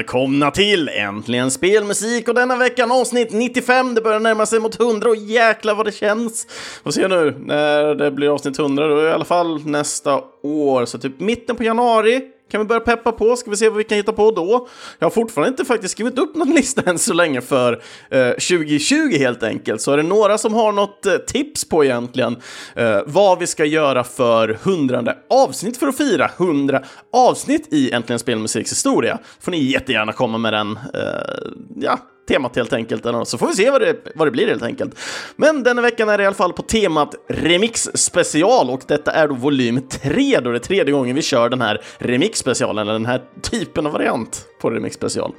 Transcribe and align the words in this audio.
välkomna 0.00 0.50
till 0.50 0.88
Äntligen 0.88 1.50
Spelmusik 1.50 2.28
och 2.28 2.34
denna 2.34 2.56
veckan 2.56 2.90
avsnitt 2.90 3.32
95. 3.32 3.94
Det 3.94 4.00
börjar 4.00 4.20
närma 4.20 4.46
sig 4.46 4.60
mot 4.60 4.80
100 4.80 5.08
och 5.08 5.16
jäkla 5.16 5.74
vad 5.74 5.86
det 5.86 5.92
känns. 5.92 6.46
Får 6.84 6.90
se 6.90 7.08
nu 7.08 7.34
när 7.44 7.94
det 7.94 8.10
blir 8.10 8.34
avsnitt 8.34 8.58
100, 8.58 8.86
då 8.86 8.96
är 8.96 9.02
det 9.02 9.10
i 9.10 9.12
alla 9.12 9.24
fall 9.24 9.66
nästa 9.66 10.20
år, 10.42 10.84
så 10.84 10.98
typ 10.98 11.20
mitten 11.20 11.56
på 11.56 11.64
januari 11.64 12.22
kan 12.50 12.60
vi 12.60 12.66
börja 12.66 12.80
peppa 12.80 13.12
på, 13.12 13.36
ska 13.36 13.50
vi 13.50 13.56
se 13.56 13.68
vad 13.68 13.78
vi 13.78 13.84
kan 13.84 13.96
hitta 13.96 14.12
på 14.12 14.30
då. 14.30 14.68
Jag 14.98 15.06
har 15.06 15.10
fortfarande 15.10 15.48
inte 15.48 15.64
faktiskt 15.64 15.92
skrivit 15.92 16.18
upp 16.18 16.34
någon 16.34 16.50
lista 16.54 16.82
än 16.90 16.98
så 16.98 17.14
länge 17.14 17.40
för 17.40 17.82
eh, 18.10 18.28
2020 18.28 19.18
helt 19.18 19.42
enkelt. 19.42 19.80
Så 19.80 19.92
är 19.92 19.96
det 19.96 20.02
några 20.02 20.38
som 20.38 20.54
har 20.54 20.72
något 20.72 21.06
eh, 21.06 21.16
tips 21.16 21.68
på 21.68 21.84
egentligen 21.84 22.36
eh, 22.74 22.98
vad 23.06 23.38
vi 23.38 23.46
ska 23.46 23.64
göra 23.64 24.04
för 24.04 24.58
hundrade 24.62 25.16
avsnitt 25.30 25.76
för 25.76 25.86
att 25.86 25.96
fira 25.96 26.30
100 26.36 26.82
avsnitt 27.12 27.72
i 27.72 27.90
Äntligen 27.90 28.18
Spelmusiks 28.18 28.72
historia, 28.72 29.18
får 29.40 29.50
ni 29.50 29.62
jättegärna 29.62 30.12
komma 30.12 30.38
med 30.38 30.52
den, 30.52 30.78
eh, 30.94 31.52
ja, 31.76 31.98
temat 32.30 32.56
helt 32.56 32.72
enkelt. 32.72 33.06
Eller. 33.06 33.24
Så 33.24 33.38
får 33.38 33.46
vi 33.46 33.54
se 33.54 33.70
vad 33.70 33.80
det, 33.80 33.96
vad 34.14 34.26
det 34.26 34.30
blir 34.30 34.46
helt 34.46 34.62
enkelt. 34.62 34.98
Men 35.36 35.62
denna 35.62 35.82
veckan 35.82 36.08
är 36.08 36.18
det 36.18 36.24
i 36.24 36.26
alla 36.26 36.36
fall 36.36 36.52
på 36.52 36.62
temat 36.62 37.14
Remix 37.28 37.88
special 37.94 38.70
och 38.70 38.82
detta 38.86 39.12
är 39.12 39.28
då 39.28 39.34
volym 39.34 39.88
3 39.88 40.40
då 40.40 40.50
det 40.50 40.56
är 40.56 40.60
tredje 40.60 40.92
gången 40.92 41.16
vi 41.16 41.22
kör 41.22 41.48
den 41.48 41.60
här 41.60 41.80
Remix 41.98 42.38
specialen, 42.38 42.82
eller 42.82 42.92
den 42.92 43.06
här 43.06 43.22
typen 43.42 43.86
av 43.86 43.92
variant 43.92 44.44
på 44.60 44.70
Remix 44.70 44.94
special. 44.96 45.32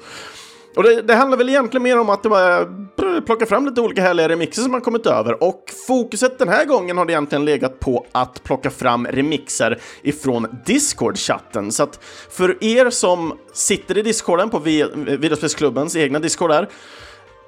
Och 0.75 0.83
det, 0.83 1.01
det, 1.01 1.15
handlar 1.15 1.37
väl 1.37 1.49
egentligen 1.49 1.83
mer 1.83 1.99
om 1.99 2.09
att 2.09 2.23
det 2.23 2.29
var 2.29 3.21
plocka 3.21 3.45
fram 3.45 3.65
lite 3.65 3.81
olika 3.81 4.01
härliga 4.01 4.29
remixer 4.29 4.61
som 4.61 4.71
man 4.71 4.81
kommit 4.81 5.05
över 5.05 5.43
och 5.43 5.63
fokuset 5.87 6.39
den 6.39 6.49
här 6.49 6.65
gången 6.65 6.97
har 6.97 7.05
det 7.05 7.13
egentligen 7.13 7.45
legat 7.45 7.79
på 7.79 8.05
att 8.11 8.43
plocka 8.43 8.69
fram 8.69 9.07
remixer 9.07 9.81
ifrån 10.01 10.47
Discord-chatten. 10.65 11.71
Så 11.71 11.83
att 11.83 11.99
för 12.29 12.63
er 12.63 12.89
som 12.89 13.37
sitter 13.53 13.97
i 13.97 14.01
Discorden 14.01 14.49
på 14.49 14.59
Videospelsklubbens 14.59 15.95
egna 15.95 16.19
Discord 16.19 16.49
där 16.49 16.69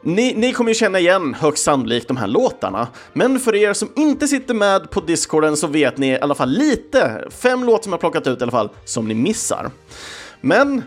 ni, 0.05 0.33
ni, 0.33 0.53
kommer 0.53 0.71
ju 0.71 0.75
känna 0.75 0.99
igen 0.99 1.33
högst 1.33 1.63
sannolikt 1.63 2.07
de 2.07 2.17
här 2.17 2.27
låtarna, 2.27 2.87
men 3.13 3.39
för 3.39 3.55
er 3.55 3.73
som 3.73 3.89
inte 3.95 4.27
sitter 4.27 4.53
med 4.53 4.89
på 4.89 4.99
discorden 4.99 5.57
så 5.57 5.67
vet 5.67 5.97
ni 5.97 6.07
i 6.07 6.19
alla 6.19 6.35
fall 6.35 6.49
lite, 6.49 7.27
fem 7.29 7.63
låtar 7.63 7.83
som 7.83 7.91
jag 7.91 7.99
plockat 7.99 8.27
ut 8.27 8.39
i 8.39 8.43
alla 8.43 8.51
fall, 8.51 8.69
som 8.85 9.07
ni 9.07 9.13
missar. 9.13 9.71
Men 10.41 10.83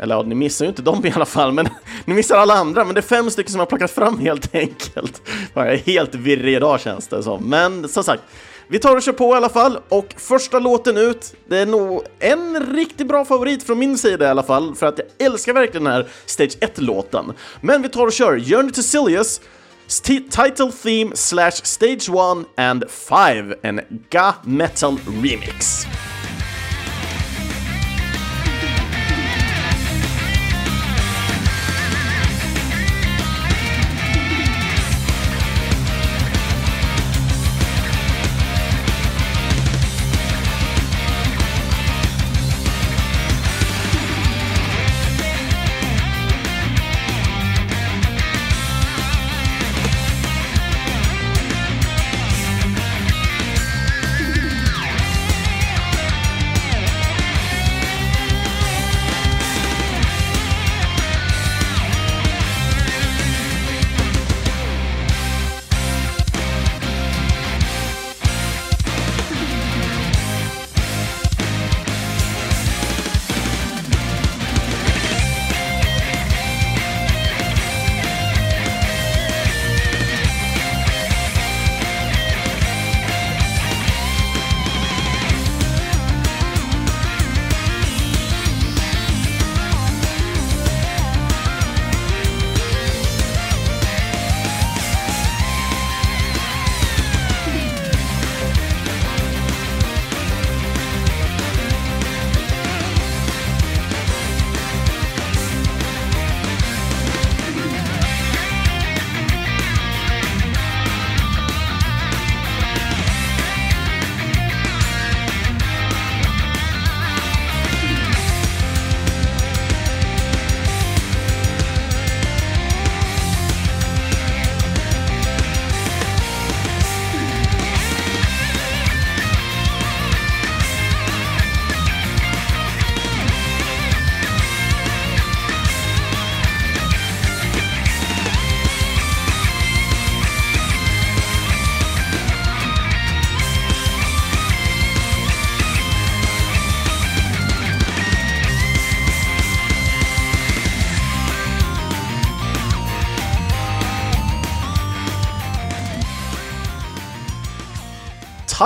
eller 0.00 0.14
ja, 0.14 0.22
ni 0.22 0.34
missar 0.34 0.64
ju 0.64 0.68
inte 0.68 0.82
dem 0.82 1.06
i 1.06 1.12
alla 1.12 1.24
fall, 1.24 1.52
men 1.52 1.68
ni 2.04 2.14
missar 2.14 2.36
alla 2.36 2.54
andra. 2.54 2.84
Men 2.84 2.94
det 2.94 3.00
är 3.00 3.02
fem 3.02 3.30
stycken 3.30 3.52
som 3.52 3.58
jag 3.58 3.66
har 3.66 3.68
plockat 3.68 3.90
fram 3.90 4.18
helt 4.18 4.54
enkelt. 4.54 5.22
Jag 5.54 5.72
är 5.72 5.76
helt 5.76 6.14
virrig 6.14 6.54
idag 6.54 6.80
känns 6.80 7.08
det 7.08 7.22
som. 7.22 7.44
Men 7.44 7.88
som 7.88 8.04
sagt, 8.04 8.22
vi 8.68 8.78
tar 8.78 8.96
och 8.96 9.02
kör 9.02 9.12
på 9.12 9.34
i 9.34 9.36
alla 9.36 9.48
fall. 9.48 9.78
Och 9.88 10.14
första 10.16 10.58
låten 10.58 10.96
ut, 10.96 11.34
det 11.48 11.58
är 11.58 11.66
nog 11.66 12.02
en 12.18 12.74
riktigt 12.76 13.08
bra 13.08 13.24
favorit 13.24 13.62
från 13.62 13.78
min 13.78 13.98
sida 13.98 14.24
i 14.24 14.28
alla 14.28 14.42
fall. 14.42 14.74
För 14.74 14.86
att 14.86 14.98
jag 14.98 15.26
älskar 15.26 15.52
verkligen 15.52 15.84
den 15.84 15.92
här 15.92 16.08
Stage 16.26 16.58
1-låten. 16.60 17.32
Men 17.60 17.82
vi 17.82 17.88
tar 17.88 18.06
och 18.06 18.12
kör 18.12 18.40
Journey 18.40 18.72
to 18.72 18.82
Silius, 18.82 19.40
Title 20.30 20.72
Theme 20.82 21.16
slash 21.16 21.50
Stage 21.50 22.08
1 22.08 22.46
and 22.56 22.84
5, 22.90 23.54
en 23.62 23.80
Ga 24.10 24.34
Metal 24.44 24.96
Remix. 25.22 25.86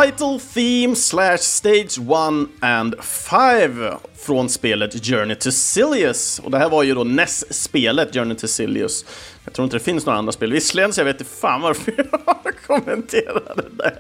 Title 0.04 0.38
Theme 0.54 0.96
slash 0.96 1.38
Stage 1.38 1.98
1 1.98 2.48
and 2.60 2.94
5 3.00 3.90
från 4.16 4.48
spelet 4.48 5.06
Journey 5.06 5.34
to 5.34 5.50
Silius. 5.50 6.38
Och 6.38 6.50
det 6.50 6.58
här 6.58 6.68
var 6.68 6.82
ju 6.82 6.94
då 6.94 7.04
NES-spelet 7.04 8.14
Journey 8.14 8.36
to 8.36 8.46
Silius. 8.46 9.04
Jag 9.44 9.54
tror 9.54 9.64
inte 9.64 9.76
det 9.76 9.84
finns 9.84 10.06
några 10.06 10.18
andra 10.18 10.32
spel, 10.32 10.52
visserligen 10.52 10.92
så 10.92 11.00
jag 11.00 11.04
vet 11.04 11.20
inte 11.20 11.32
fan 11.32 11.60
varför 11.60 11.94
jag 11.96 12.54
kommenterade 12.66 13.64
det. 13.70 13.92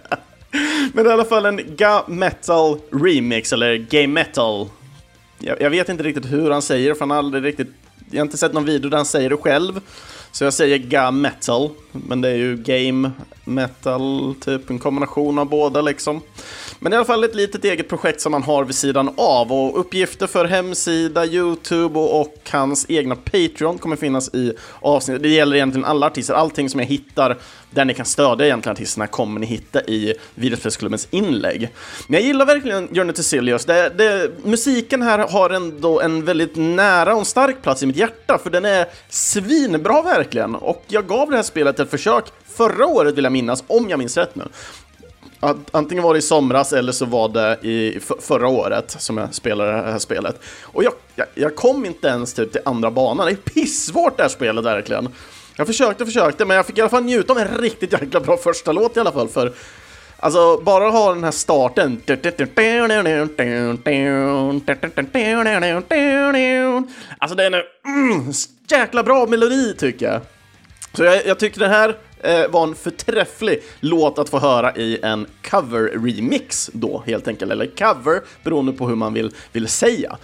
Men 0.92 1.06
i 1.06 1.08
alla 1.08 1.24
fall 1.24 1.46
en 1.46 1.76
Ga 1.76 2.04
Metal 2.08 2.80
Remix, 2.92 3.52
eller 3.52 3.76
Game 3.76 4.06
Metal. 4.06 4.68
Jag, 5.38 5.60
jag, 5.60 5.70
vet 5.70 5.88
inte 5.88 6.02
riktigt 6.02 6.32
hur 6.32 6.50
han 6.50 6.62
säger 6.62 6.94
för 6.94 7.00
han 7.00 7.10
har 7.10 7.18
aldrig 7.18 7.44
riktigt... 7.44 7.68
Jag 8.10 8.18
har 8.18 8.24
inte 8.24 8.38
sett 8.38 8.52
någon 8.52 8.64
video 8.64 8.90
där 8.90 8.96
han 8.96 9.06
säger 9.06 9.30
det 9.30 9.36
själv. 9.36 9.80
Så 10.34 10.44
jag 10.44 10.54
säger 10.54 10.78
Ga 10.78 11.10
Metal, 11.10 11.70
men 11.92 12.20
det 12.20 12.28
är 12.28 12.34
ju 12.34 12.56
Game 12.56 13.10
Metal, 13.44 14.34
typ 14.40 14.70
en 14.70 14.78
kombination 14.78 15.38
av 15.38 15.48
båda 15.48 15.82
liksom. 15.82 16.20
Men 16.84 16.92
i 16.92 16.96
alla 16.96 17.04
fall 17.04 17.24
ett 17.24 17.34
litet 17.34 17.64
eget 17.64 17.88
projekt 17.88 18.20
som 18.20 18.32
han 18.32 18.42
har 18.42 18.64
vid 18.64 18.74
sidan 18.74 19.14
av 19.16 19.52
och 19.52 19.80
uppgifter 19.80 20.26
för 20.26 20.44
hemsida, 20.44 21.26
Youtube 21.26 21.98
och, 21.98 22.20
och 22.20 22.34
hans 22.50 22.86
egna 22.88 23.16
Patreon 23.16 23.78
kommer 23.78 23.96
finnas 23.96 24.34
i 24.34 24.52
avsnittet. 24.80 25.22
Det 25.22 25.28
gäller 25.28 25.56
egentligen 25.56 25.84
alla 25.84 26.06
artister, 26.06 26.34
allting 26.34 26.70
som 26.70 26.80
jag 26.80 26.86
hittar 26.86 27.38
där 27.70 27.84
ni 27.84 27.94
kan 27.94 28.06
stödja 28.06 28.46
egentligen 28.46 28.76
artisterna 28.76 29.06
kommer 29.06 29.40
ni 29.40 29.46
hitta 29.46 29.80
i 29.80 30.14
Videospelsklubbens 30.34 31.08
inlägg. 31.10 31.68
Men 32.06 32.20
jag 32.20 32.26
gillar 32.26 32.46
verkligen 32.46 32.88
Journey 32.88 33.12
to 33.12 33.22
Silius. 33.22 33.64
Det, 33.64 33.88
det, 33.88 34.30
musiken 34.42 35.02
här 35.02 35.18
har 35.18 35.50
ändå 35.50 36.00
en 36.00 36.24
väldigt 36.24 36.56
nära 36.56 37.14
och 37.14 37.26
stark 37.26 37.62
plats 37.62 37.82
i 37.82 37.86
mitt 37.86 37.96
hjärta, 37.96 38.38
för 38.38 38.50
den 38.50 38.64
är 38.64 38.86
svinbra 39.08 40.02
verkligen. 40.02 40.54
Och 40.54 40.84
jag 40.88 41.06
gav 41.06 41.30
det 41.30 41.36
här 41.36 41.42
spelet 41.42 41.80
ett 41.80 41.90
försök 41.90 42.24
förra 42.54 42.86
året 42.86 43.14
vill 43.14 43.24
jag 43.24 43.32
minnas, 43.32 43.64
om 43.66 43.88
jag 43.88 43.98
minns 43.98 44.16
rätt 44.16 44.34
nu. 44.34 44.44
Antingen 45.70 46.04
var 46.04 46.14
det 46.14 46.18
i 46.18 46.22
somras 46.22 46.72
eller 46.72 46.92
så 46.92 47.04
var 47.04 47.28
det 47.28 47.68
i 47.68 48.00
förra 48.20 48.48
året 48.48 48.96
som 48.98 49.18
jag 49.18 49.34
spelade 49.34 49.72
det 49.72 49.92
här 49.92 49.98
spelet. 49.98 50.40
Och 50.62 50.84
jag, 50.84 50.92
jag, 51.14 51.26
jag 51.34 51.56
kom 51.56 51.84
inte 51.84 52.08
ens 52.08 52.34
typ 52.34 52.52
till 52.52 52.60
andra 52.64 52.90
banan. 52.90 53.26
Det 53.26 53.32
är 53.32 53.36
pissvårt 53.36 54.16
det 54.16 54.22
här 54.22 54.30
spelet 54.30 54.64
verkligen. 54.64 55.08
Jag 55.56 55.66
försökte, 55.66 56.02
och 56.02 56.08
försökte, 56.08 56.44
men 56.44 56.56
jag 56.56 56.66
fick 56.66 56.78
i 56.78 56.80
alla 56.80 56.90
fall 56.90 57.04
njuta 57.04 57.32
av 57.32 57.38
en 57.38 57.58
riktigt 57.58 57.92
jäkla 57.92 58.20
bra 58.20 58.36
första 58.36 58.72
låt 58.72 58.96
i 58.96 59.00
alla 59.00 59.12
fall. 59.12 59.28
För 59.28 59.52
Alltså, 60.16 60.60
bara 60.62 60.90
ha 60.90 61.14
den 61.14 61.24
här 61.24 61.30
starten. 61.30 62.00
Alltså, 67.18 67.36
det 67.36 67.44
är 67.44 67.46
en 67.46 67.62
mm, 67.86 68.32
jäkla 68.68 69.02
bra 69.02 69.26
melodi 69.26 69.74
tycker 69.78 70.06
jag. 70.06 70.20
Så 70.92 71.04
jag, 71.04 71.26
jag 71.26 71.38
tycker 71.38 71.60
det 71.60 71.68
här 71.68 71.96
eh, 72.24 72.50
var 72.50 72.62
en 72.62 72.74
förträfflig 72.74 73.62
låt 73.80 74.18
att 74.18 74.28
få 74.28 74.38
höra 74.38 74.76
i 74.76 74.98
en 75.02 75.26
cover-remix 75.42 76.70
då, 76.72 77.02
helt 77.06 77.28
enkelt. 77.28 77.52
Eller 77.52 77.66
cover, 77.66 78.20
beroende 78.42 78.72
på 78.72 78.88
hur 78.88 78.96
man 78.96 79.14
vill, 79.14 79.30
vill 79.52 79.68
säga. 79.68 80.16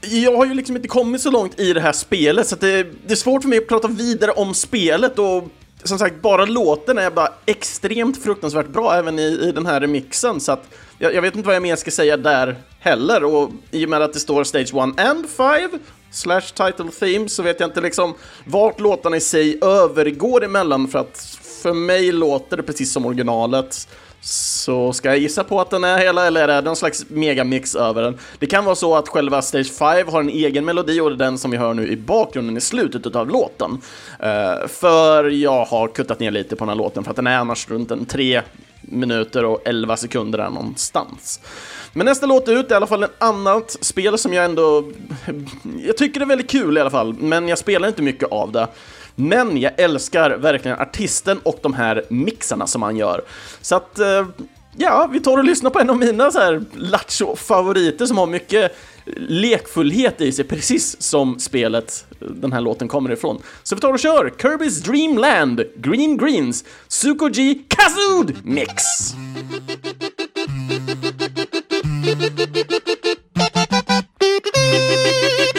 Jag 0.00 0.36
har 0.36 0.46
ju 0.46 0.54
liksom 0.54 0.76
inte 0.76 0.88
kommit 0.88 1.20
så 1.20 1.30
långt 1.30 1.60
i 1.60 1.72
det 1.72 1.80
här 1.80 1.92
spelet 1.92 2.48
så 2.48 2.56
det, 2.56 2.82
det, 3.06 3.12
är 3.12 3.16
svårt 3.16 3.42
för 3.42 3.48
mig 3.48 3.58
att 3.58 3.68
prata 3.68 3.88
vidare 3.88 4.30
om 4.30 4.54
spelet. 4.54 5.18
Och 5.18 5.44
som 5.84 5.98
sagt, 5.98 6.22
bara 6.22 6.44
låten 6.44 6.98
är 6.98 7.10
bara 7.10 7.32
extremt 7.46 8.22
fruktansvärt 8.22 8.68
bra 8.68 8.94
även 8.94 9.18
i, 9.18 9.22
i 9.22 9.52
den 9.52 9.66
här 9.66 9.80
remixen. 9.80 10.40
Så 10.40 10.52
att 10.52 10.64
jag, 10.98 11.14
jag, 11.14 11.22
vet 11.22 11.36
inte 11.36 11.46
vad 11.46 11.56
jag 11.56 11.62
mer 11.62 11.76
ska 11.76 11.90
säga 11.90 12.16
där 12.16 12.56
heller. 12.78 13.24
Och 13.24 13.50
i 13.70 13.84
och 13.84 13.90
med 13.90 14.02
att 14.02 14.12
det 14.12 14.20
står 14.20 14.44
Stage 14.44 14.74
1 14.74 14.74
and 15.00 15.26
5 15.28 15.70
slash 16.12 16.40
title 16.40 16.90
theme 17.00 17.28
så 17.28 17.42
vet 17.42 17.60
jag 17.60 17.68
inte 17.68 17.80
liksom 17.80 18.14
vart 18.44 18.80
låtarna 18.80 19.16
i 19.16 19.20
sig 19.20 19.58
övergår 19.62 20.44
emellan 20.44 20.88
för 20.88 20.98
att 20.98 21.38
för 21.62 21.72
mig 21.72 22.12
låter 22.12 22.56
det 22.56 22.62
precis 22.62 22.92
som 22.92 23.06
originalet. 23.06 23.88
Så 24.24 24.92
ska 24.92 25.08
jag 25.08 25.18
gissa 25.18 25.44
på 25.44 25.60
att 25.60 25.70
den 25.70 25.84
är 25.84 25.98
hela, 25.98 26.26
eller 26.26 26.48
är 26.48 26.62
det 26.62 26.62
någon 26.62 26.76
slags 26.76 27.04
megamix 27.08 27.74
över 27.74 28.02
den? 28.02 28.18
Det 28.38 28.46
kan 28.46 28.64
vara 28.64 28.74
så 28.74 28.94
att 28.94 29.08
själva 29.08 29.42
Stage 29.42 29.72
5 29.72 30.08
har 30.08 30.20
en 30.20 30.28
egen 30.28 30.64
melodi 30.64 31.00
och 31.00 31.10
det 31.10 31.14
är 31.14 31.18
den 31.18 31.38
som 31.38 31.50
vi 31.50 31.56
hör 31.56 31.74
nu 31.74 31.88
i 31.88 31.96
bakgrunden 31.96 32.56
i 32.56 32.60
slutet 32.60 33.16
av 33.16 33.28
låten. 33.28 33.70
Uh, 33.70 34.68
för 34.68 35.24
jag 35.24 35.64
har 35.64 35.88
kuttat 35.88 36.20
ner 36.20 36.30
lite 36.30 36.56
på 36.56 36.64
den 36.64 36.68
här 36.68 36.76
låten 36.76 37.04
för 37.04 37.10
att 37.10 37.16
den 37.16 37.26
är 37.26 37.38
annars 37.38 37.70
runt 37.70 37.90
en 37.90 38.04
3 38.04 38.42
minuter 38.80 39.44
och 39.44 39.62
11 39.64 39.96
sekunder 39.96 40.38
där 40.38 40.50
någonstans. 40.50 41.40
Men 41.92 42.06
nästa 42.06 42.26
låt 42.26 42.48
ut 42.48 42.66
är 42.70 42.72
i 42.72 42.76
alla 42.76 42.86
fall 42.86 43.02
ett 43.02 43.22
annat 43.22 43.76
spel 43.80 44.18
som 44.18 44.32
jag 44.32 44.44
ändå... 44.44 44.84
Jag 45.86 45.96
tycker 45.96 46.20
det 46.20 46.24
är 46.24 46.28
väldigt 46.28 46.50
kul 46.50 46.78
i 46.78 46.80
alla 46.80 46.90
fall, 46.90 47.14
men 47.14 47.48
jag 47.48 47.58
spelar 47.58 47.88
inte 47.88 48.02
mycket 48.02 48.32
av 48.32 48.52
det. 48.52 48.68
Men 49.14 49.56
jag 49.56 49.80
älskar 49.80 50.30
verkligen 50.30 50.80
artisten 50.80 51.38
och 51.42 51.58
de 51.62 51.74
här 51.74 52.04
mixarna 52.08 52.66
som 52.66 52.82
han 52.82 52.96
gör. 52.96 53.22
Så 53.60 53.76
att, 53.76 53.98
eh, 53.98 54.26
ja, 54.76 55.08
vi 55.12 55.20
tar 55.20 55.38
och 55.38 55.44
lyssnar 55.44 55.70
på 55.70 55.80
en 55.80 55.90
av 55.90 55.98
mina 55.98 56.30
så 56.30 56.38
här 56.38 56.64
lattjo-favoriter 56.76 58.06
som 58.06 58.18
har 58.18 58.26
mycket 58.26 58.76
lekfullhet 59.16 60.20
i 60.20 60.32
sig, 60.32 60.44
precis 60.44 61.02
som 61.02 61.38
spelet 61.38 62.04
eh, 62.20 62.26
den 62.26 62.52
här 62.52 62.60
låten 62.60 62.88
kommer 62.88 63.12
ifrån. 63.12 63.42
Så 63.62 63.74
vi 63.74 63.80
tar 63.80 63.92
och 63.92 63.98
kör 63.98 64.32
Kirby's 64.38 64.84
Dream 64.84 65.18
Land, 65.18 65.62
Green 65.76 66.16
Greens, 66.16 66.64
Sukoji 66.88 67.64
Kazood 67.68 68.36
Mix! 68.44 68.82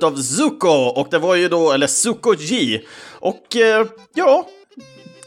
utav 0.00 0.16
Zuko 0.16 0.68
och 0.68 1.08
det 1.10 1.18
var 1.18 1.34
ju 1.34 1.48
då, 1.48 1.72
eller 1.72 1.86
Zuko 1.86 2.34
G. 2.38 2.80
Och 3.12 3.56
eh, 3.56 3.86
ja, 4.14 4.46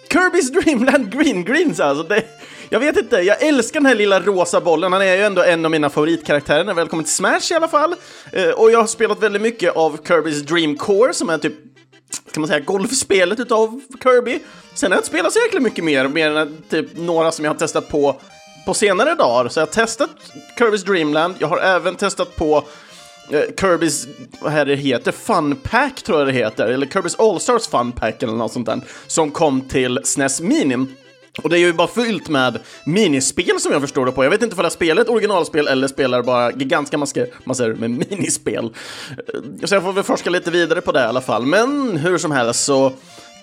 Kirby's 0.10 0.52
Dreamland 0.52 1.12
Green 1.12 1.46
Greens 1.46 1.80
alltså. 1.80 2.04
Det, 2.04 2.24
jag 2.70 2.80
vet 2.80 2.98
inte, 2.98 3.16
jag 3.16 3.42
älskar 3.42 3.80
den 3.80 3.88
här 3.88 3.96
lilla 3.96 4.20
rosa 4.20 4.62
bollen. 4.62 4.94
Han 4.94 5.02
är 5.02 5.16
ju 5.16 5.24
ändå 5.24 5.44
en 5.44 5.66
av 5.66 5.72
mina 5.72 5.90
favoritkaraktärer 5.90 6.64
när 6.64 6.74
välkommen 6.74 7.06
till 7.06 7.14
Smash 7.14 7.52
i 7.52 7.54
alla 7.54 7.68
fall. 7.68 7.96
Eh, 8.32 8.50
och 8.50 8.72
jag 8.72 8.80
har 8.80 8.88
spelat 8.88 9.24
väldigt 9.24 9.42
mycket 9.42 9.76
av 9.76 10.02
Kirby's 10.02 10.44
Dream 10.44 10.78
Core 10.78 11.14
som 11.14 11.30
är 11.30 11.38
typ 11.38 11.54
kan 12.32 12.42
man 12.42 12.48
säga, 12.48 12.60
golfspelet 12.60 13.40
utav 13.40 13.82
Kirby. 14.04 14.40
Sen 14.74 14.92
har 14.92 14.96
jag 14.96 15.00
inte 15.00 15.08
spelat 15.08 15.34
så 15.34 15.40
jäkla 15.40 15.60
mycket 15.60 15.84
mer, 15.84 16.08
mer 16.08 16.38
än 16.38 16.58
typ 16.70 16.98
några 16.98 17.32
som 17.32 17.46
jag 17.46 17.52
har 17.54 17.60
testat 17.60 17.90
på 17.90 18.16
på 18.66 18.74
senare 18.74 19.16
dagar. 19.16 19.50
Så 19.50 19.60
jag 19.60 19.68
har 19.68 19.72
testat 19.72 20.10
Kirby's 20.60 20.86
Dreamland, 20.86 21.36
jag 21.40 21.48
har 21.48 21.58
även 21.60 21.96
testat 21.96 22.36
på 22.36 22.64
Eh, 23.30 23.40
Kirby's, 23.40 24.08
vad 24.40 24.52
här 24.52 24.66
det 24.66 24.76
heter, 24.76 25.12
Fun 25.12 25.56
Pack 25.56 26.02
tror 26.02 26.20
jag 26.20 26.28
det 26.28 26.34
heter, 26.34 26.68
eller 26.68 26.86
Kirby's 26.86 27.16
All-Stars 27.20 27.68
Fun 27.68 27.92
Pack 27.92 28.24
eller 28.24 28.34
något 28.34 28.52
sånt 28.52 28.66
där, 28.66 28.82
som 29.08 29.32
kom 29.32 29.62
till 29.62 30.00
SNES 30.04 30.42
Mini. 30.42 30.86
Och 31.44 31.50
det 31.50 31.58
är 31.58 31.60
ju 31.60 31.74
bara 31.74 31.88
fyllt 31.88 32.30
med 32.30 32.60
minispel 32.86 33.60
som 33.60 33.72
jag 33.72 33.82
förstår 33.82 34.06
det 34.06 34.12
på. 34.12 34.24
Jag 34.24 34.32
vet 34.32 34.42
inte 34.42 34.56
om 34.56 34.64
jag 34.64 34.72
spelar 34.72 35.02
ett 35.02 35.10
originalspel 35.10 35.68
eller 35.68 35.88
spelar 35.88 36.24
bara 36.24 36.52
gigantiska 36.52 36.98
massor, 36.98 37.28
massor 37.44 37.74
med 37.74 37.90
minispel. 37.90 38.66
Eh, 38.66 39.66
så 39.66 39.76
jag 39.76 39.84
får 39.84 39.94
väl 39.94 40.04
forska 40.04 40.30
lite 40.30 40.52
vidare 40.52 40.82
på 40.82 40.92
det 40.92 41.00
i 41.00 41.04
alla 41.04 41.22
fall. 41.22 41.46
Men 41.46 41.98
hur 41.98 42.18
som 42.18 42.32
helst 42.32 42.64
så 42.64 42.92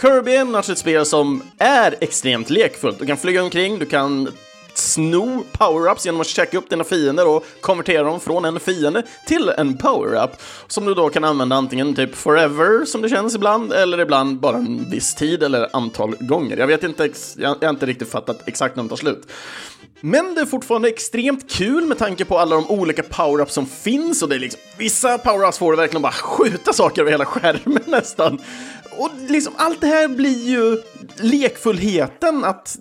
Kirby 0.00 0.34
är 0.34 0.56
alltså 0.56 0.72
ett 0.72 0.78
spel 0.78 1.06
som 1.06 1.42
är 1.58 1.94
extremt 2.00 2.50
lekfullt. 2.50 2.98
Du 2.98 3.06
kan 3.06 3.16
flyga 3.16 3.42
omkring, 3.42 3.78
du 3.78 3.86
kan 3.86 4.28
sno 4.80 5.44
power-ups 5.52 6.04
genom 6.04 6.20
att 6.20 6.26
checka 6.26 6.58
upp 6.58 6.70
dina 6.70 6.84
fiender 6.84 7.28
och 7.28 7.44
konvertera 7.60 8.02
dem 8.02 8.20
från 8.20 8.44
en 8.44 8.60
fiende 8.60 9.02
till 9.26 9.48
en 9.48 9.78
power-up 9.78 10.30
som 10.66 10.84
du 10.84 10.94
då 10.94 11.08
kan 11.08 11.24
använda 11.24 11.56
antingen 11.56 11.94
typ 11.94 12.14
forever 12.14 12.84
som 12.84 13.02
det 13.02 13.08
känns 13.08 13.34
ibland 13.34 13.72
eller 13.72 14.00
ibland 14.00 14.40
bara 14.40 14.56
en 14.56 14.90
viss 14.90 15.14
tid 15.14 15.42
eller 15.42 15.76
antal 15.76 16.16
gånger. 16.20 16.56
Jag 16.56 16.66
vet 16.66 16.82
inte, 16.82 17.10
jag 17.36 17.56
har 17.60 17.70
inte 17.70 17.86
riktigt 17.86 18.10
fattat 18.10 18.48
exakt 18.48 18.76
när 18.76 18.82
de 18.82 18.88
tar 18.88 18.96
slut. 18.96 19.26
Men 20.00 20.34
det 20.34 20.40
är 20.40 20.46
fortfarande 20.46 20.88
extremt 20.88 21.50
kul 21.50 21.86
med 21.86 21.98
tanke 21.98 22.24
på 22.24 22.38
alla 22.38 22.56
de 22.56 22.70
olika 22.70 23.02
power-ups 23.02 23.48
som 23.50 23.66
finns 23.66 24.22
och 24.22 24.28
det 24.28 24.34
är 24.34 24.38
liksom 24.38 24.60
vissa 24.78 25.18
power-ups 25.18 25.58
får 25.58 25.72
du 25.72 25.76
verkligen 25.76 26.02
bara 26.02 26.12
skjuta 26.12 26.72
saker 26.72 27.00
över 27.00 27.10
hela 27.10 27.24
skärmen 27.24 27.82
nästan. 27.86 28.38
Och 28.98 29.10
liksom 29.28 29.52
allt 29.56 29.80
det 29.80 29.86
här 29.86 30.08
blir 30.08 30.48
ju 30.48 30.82
lekfullheten, 31.16 32.44
att 32.44 32.78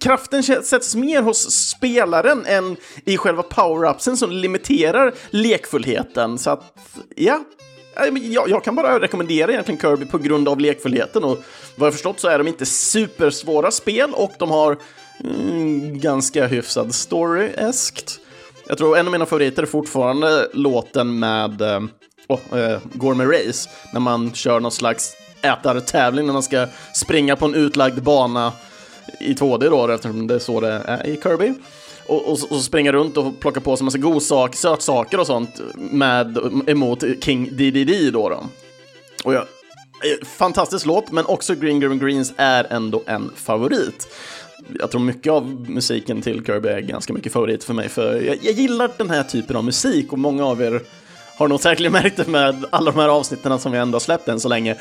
kraften 0.00 0.42
sätts 0.42 0.94
mer 0.94 1.22
hos 1.22 1.50
spelaren 1.50 2.46
än 2.46 2.76
i 3.04 3.16
själva 3.16 3.42
power-upsen 3.42 4.16
som 4.16 4.30
limiterar 4.30 5.14
lekfullheten. 5.30 6.38
Så 6.38 6.50
att, 6.50 6.74
ja, 7.16 7.44
jag, 7.94 8.48
jag, 8.50 8.64
kan 8.64 8.74
bara 8.74 9.00
rekommendera 9.00 9.52
egentligen 9.52 9.80
Kirby 9.80 10.06
på 10.06 10.18
grund 10.18 10.48
av 10.48 10.60
lekfullheten 10.60 11.24
och 11.24 11.38
vad 11.76 11.86
jag 11.86 11.92
förstått 11.92 12.20
så 12.20 12.28
är 12.28 12.38
de 12.38 12.48
inte 12.48 12.66
supersvåra 12.66 13.70
spel 13.70 14.10
och 14.14 14.32
de 14.38 14.50
har 14.50 14.78
mm, 15.24 16.00
ganska 16.00 16.46
hyfsad 16.46 16.94
story-eskt. 16.94 18.20
Jag 18.66 18.78
tror 18.78 18.96
en 18.96 19.06
av 19.06 19.12
mina 19.12 19.26
favoriter 19.26 19.62
är 19.62 19.66
fortfarande 19.66 20.48
låten 20.52 21.18
med 21.18 21.60
eh, 21.60 21.80
oh, 22.28 22.58
eh, 22.58 22.78
Gourmet 22.94 23.28
Race, 23.28 23.70
när 23.92 24.00
man 24.00 24.32
kör 24.32 24.60
någon 24.60 24.72
slags 24.72 25.16
ätartävling 25.42 26.26
när 26.26 26.32
man 26.32 26.42
ska 26.42 26.66
springa 26.94 27.36
på 27.36 27.44
en 27.44 27.54
utlagd 27.54 28.02
bana 28.02 28.52
i 29.20 29.34
2D 29.34 29.70
då, 29.70 29.88
eftersom 29.88 30.26
det 30.26 30.34
är 30.34 30.38
så 30.38 30.60
det 30.60 30.82
är 30.86 31.06
i 31.06 31.20
Kirby. 31.22 31.52
Och, 32.06 32.32
och, 32.32 32.38
och 32.50 32.60
springa 32.60 32.92
runt 32.92 33.16
och 33.16 33.40
plocka 33.40 33.60
på 33.60 33.76
sig 33.76 33.84
massa 33.84 33.98
godsak, 33.98 34.54
sötsaker 34.54 35.20
och 35.20 35.26
sånt 35.26 35.60
med, 35.74 36.38
emot 36.66 37.04
King 37.20 37.48
DDD 37.52 38.12
då. 38.12 38.28
då. 38.28 38.44
Och 39.24 39.34
jag, 39.34 39.42
eh, 39.42 40.26
fantastisk 40.26 40.86
låt, 40.86 41.12
men 41.12 41.26
också 41.26 41.54
Green 41.54 41.80
Green 41.80 41.98
Greens 41.98 42.32
är 42.36 42.66
ändå 42.70 43.02
en 43.06 43.30
favorit 43.36 44.08
jag 44.78 44.90
tror 44.90 45.00
mycket 45.00 45.32
av 45.32 45.70
musiken 45.70 46.22
till 46.22 46.44
Kirby 46.44 46.68
är 46.68 46.80
ganska 46.80 47.12
mycket 47.12 47.32
favorit 47.32 47.64
för 47.64 47.74
mig, 47.74 47.88
för 47.88 48.20
jag, 48.20 48.38
jag 48.42 48.54
gillar 48.54 48.90
den 48.96 49.10
här 49.10 49.22
typen 49.22 49.56
av 49.56 49.64
musik 49.64 50.12
och 50.12 50.18
många 50.18 50.44
av 50.44 50.62
er 50.62 50.82
har 51.40 51.48
nog 51.48 51.60
säkert 51.60 51.92
märkt 51.92 52.16
det 52.16 52.26
med 52.26 52.64
alla 52.70 52.90
de 52.90 53.00
här 53.00 53.08
avsnitten 53.08 53.58
som 53.58 53.72
vi 53.72 53.78
ändå 53.78 53.94
har 53.96 54.00
släppt 54.00 54.28
än 54.28 54.40
så 54.40 54.48
länge. 54.48 54.76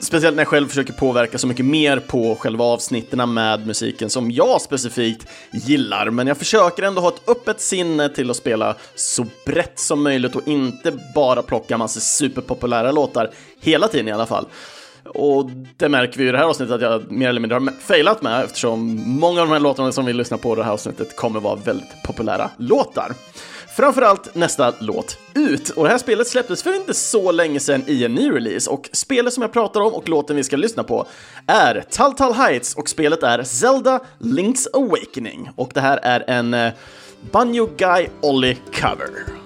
Speciellt 0.00 0.36
när 0.36 0.40
jag 0.40 0.48
själv 0.48 0.68
försöker 0.68 0.92
påverka 0.92 1.38
så 1.38 1.46
mycket 1.46 1.64
mer 1.64 1.98
på 1.98 2.36
själva 2.36 2.64
avsnitten 2.64 3.34
med 3.34 3.66
musiken 3.66 4.10
som 4.10 4.30
jag 4.30 4.60
specifikt 4.60 5.28
gillar. 5.52 6.10
Men 6.10 6.26
jag 6.26 6.36
försöker 6.36 6.82
ändå 6.82 7.00
ha 7.00 7.08
ett 7.08 7.28
öppet 7.28 7.60
sinne 7.60 8.08
till 8.08 8.30
att 8.30 8.36
spela 8.36 8.76
så 8.94 9.26
brett 9.46 9.78
som 9.78 10.02
möjligt 10.02 10.36
och 10.36 10.48
inte 10.48 10.92
bara 11.14 11.42
plocka 11.42 11.78
massa 11.78 12.00
superpopulära 12.00 12.92
låtar 12.92 13.30
hela 13.60 13.88
tiden 13.88 14.08
i 14.08 14.12
alla 14.12 14.26
fall. 14.26 14.46
Och 15.04 15.50
det 15.76 15.88
märker 15.88 16.18
vi 16.18 16.28
i 16.28 16.32
det 16.32 16.38
här 16.38 16.44
avsnittet 16.44 16.74
att 16.74 16.82
jag 16.82 17.10
mer 17.10 17.28
eller 17.28 17.40
mindre 17.40 17.58
har 17.58 17.80
failat 17.80 18.22
med 18.22 18.44
eftersom 18.44 19.02
många 19.06 19.40
av 19.40 19.46
de 19.46 19.52
här 19.52 19.60
låtarna 19.60 19.92
som 19.92 20.04
vi 20.04 20.12
lyssnar 20.12 20.38
på 20.38 20.52
i 20.52 20.56
det 20.56 20.64
här 20.64 20.72
avsnittet 20.72 21.16
kommer 21.16 21.40
vara 21.40 21.56
väldigt 21.56 22.02
populära 22.04 22.50
låtar. 22.56 23.12
Framförallt 23.76 24.34
nästa 24.34 24.74
låt 24.78 25.18
ut. 25.34 25.70
Och 25.70 25.84
det 25.84 25.90
här 25.90 25.98
spelet 25.98 26.28
släpptes 26.28 26.62
för 26.62 26.76
inte 26.76 26.94
så 26.94 27.32
länge 27.32 27.60
sedan 27.60 27.84
i 27.86 28.04
en 28.04 28.14
ny 28.14 28.30
release 28.30 28.70
och 28.70 28.88
spelet 28.92 29.32
som 29.32 29.42
jag 29.42 29.52
pratar 29.52 29.80
om 29.80 29.94
och 29.94 30.08
låten 30.08 30.36
vi 30.36 30.44
ska 30.44 30.56
lyssna 30.56 30.82
på 30.82 31.06
är 31.46 31.84
Tal 32.16 32.32
Heights 32.32 32.74
och 32.74 32.88
spelet 32.88 33.22
är 33.22 33.42
Zelda 33.42 34.00
Link's 34.18 34.66
Awakening 34.72 35.50
och 35.56 35.70
det 35.74 35.80
här 35.80 35.98
är 36.02 36.24
en 36.26 36.54
eh, 36.54 36.72
Banjo 37.30 37.68
Guy 37.76 38.08
Ollie 38.20 38.56
cover. 38.72 39.45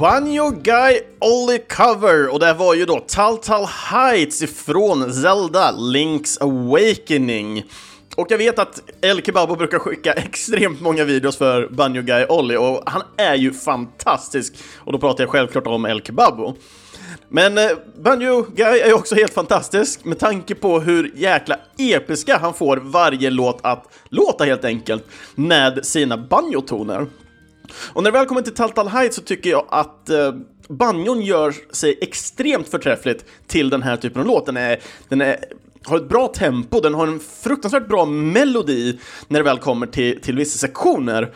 Banjo 0.00 0.50
Guy 0.50 1.00
Ollie 1.18 1.58
Cover 1.58 2.28
och 2.28 2.40
det 2.40 2.52
var 2.52 2.74
ju 2.74 2.86
då 2.86 3.00
Tal 3.00 3.66
Heights 3.66 4.42
ifrån 4.42 5.14
Zelda 5.14 5.72
Link's 5.72 6.38
Awakening. 6.40 7.64
Och 8.16 8.26
jag 8.30 8.38
vet 8.38 8.58
att 8.58 8.82
El 9.00 9.22
Kebabo 9.22 9.56
brukar 9.56 9.78
skicka 9.78 10.12
extremt 10.16 10.80
många 10.80 11.04
videos 11.04 11.36
för 11.36 11.68
Banjo 11.68 12.02
Guy 12.02 12.24
Ollie 12.24 12.56
och 12.56 12.82
han 12.86 13.02
är 13.16 13.34
ju 13.34 13.52
fantastisk. 13.52 14.54
Och 14.76 14.92
då 14.92 14.98
pratar 14.98 15.24
jag 15.24 15.30
självklart 15.30 15.66
om 15.66 15.86
El 15.86 16.02
Kebabo. 16.02 16.54
Men 17.28 17.58
eh, 17.58 17.70
Banjo 18.02 18.46
Guy 18.54 18.78
är 18.78 18.86
ju 18.86 18.92
också 18.92 19.14
helt 19.14 19.34
fantastisk 19.34 20.04
med 20.04 20.18
tanke 20.18 20.54
på 20.54 20.80
hur 20.80 21.12
jäkla 21.14 21.56
episka 21.78 22.38
han 22.38 22.54
får 22.54 22.76
varje 22.76 23.30
låt 23.30 23.58
att 23.62 23.84
låta 24.08 24.44
helt 24.44 24.64
enkelt 24.64 25.04
med 25.34 25.86
sina 25.86 26.16
banjotoner. 26.16 27.06
Och 27.92 28.02
när 28.02 28.10
det 28.10 28.18
väl 28.18 28.26
kommer 28.26 28.42
till 28.42 28.54
Taltal 28.54 28.88
Heights 28.88 29.16
så 29.16 29.22
tycker 29.22 29.50
jag 29.50 29.66
att 29.68 30.10
eh, 30.10 30.32
banjon 30.68 31.22
gör 31.22 31.54
sig 31.70 31.98
extremt 32.00 32.68
förträffligt 32.68 33.24
till 33.46 33.70
den 33.70 33.82
här 33.82 33.96
typen 33.96 34.20
av 34.20 34.26
låt. 34.26 34.46
Den, 34.46 34.56
är, 34.56 34.80
den 35.08 35.20
är, 35.20 35.44
har 35.84 35.96
ett 35.96 36.08
bra 36.08 36.28
tempo, 36.28 36.80
den 36.80 36.94
har 36.94 37.06
en 37.06 37.20
fruktansvärt 37.20 37.88
bra 37.88 38.04
melodi 38.06 38.98
när 39.28 39.40
det 39.40 39.44
väl 39.44 39.58
kommer 39.58 39.86
till, 39.86 40.20
till 40.20 40.36
vissa 40.36 40.58
sektioner 40.58 41.34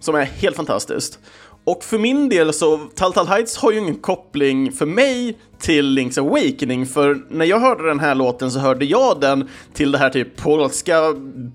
som 0.00 0.14
är 0.14 0.24
helt 0.24 0.56
fantastiskt. 0.56 1.18
Och 1.64 1.84
för 1.84 1.98
min 1.98 2.28
del 2.28 2.52
så, 2.52 2.78
Taltal 2.94 3.26
Heights 3.26 3.56
har 3.56 3.72
ju 3.72 3.78
ingen 3.78 3.98
koppling 3.98 4.72
för 4.72 4.86
mig 4.86 5.38
till 5.60 5.98
Link's 5.98 6.18
Awakening, 6.18 6.86
för 6.86 7.18
när 7.28 7.44
jag 7.44 7.60
hörde 7.60 7.86
den 7.88 8.00
här 8.00 8.14
låten 8.14 8.50
så 8.50 8.58
hörde 8.58 8.84
jag 8.84 9.20
den 9.20 9.48
till 9.74 9.92
det 9.92 9.98
här 9.98 10.10
typ 10.10 10.36
polska 10.36 11.00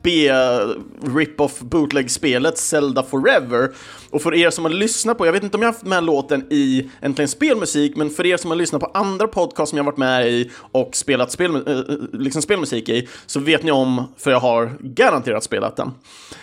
B-rip-off 0.04 1.60
bootleg-spelet 1.60 2.58
Zelda 2.58 3.04
Forever. 3.04 3.70
Och 4.10 4.22
för 4.22 4.36
er 4.36 4.50
som 4.50 4.66
har 4.66 4.72
lyssnat 4.72 5.18
på, 5.18 5.26
jag 5.26 5.34
vet 5.34 5.44
inte 5.44 5.58
om 5.58 5.64
jag 5.64 5.68
har 5.68 5.74
haft 5.74 5.86
med 5.86 6.04
låten 6.04 6.46
i 6.50 6.90
Äntligen 7.02 7.30
Spelmusik, 7.30 7.96
men 7.96 8.10
för 8.10 8.26
er 8.26 8.38
som 8.38 8.52
har 8.52 8.58
lyssnat 8.58 8.82
på 8.82 8.92
andra 8.94 9.28
podcast 9.28 9.70
som 9.70 9.78
jag 9.78 9.86
varit 9.86 9.98
med 9.98 10.28
i 10.28 10.52
och 10.72 10.96
spelat 10.96 11.32
spel, 11.32 11.56
äh, 11.56 11.80
liksom 12.14 12.42
spelmusik 12.42 12.90
i, 12.90 13.08
så 13.26 13.40
vet 13.40 13.64
ni 13.64 13.72
om, 13.72 14.14
för 14.18 14.32
jag 14.32 14.40
har 14.40 14.72
garanterat 14.80 15.44
spelat 15.44 15.76
den. 15.76 15.92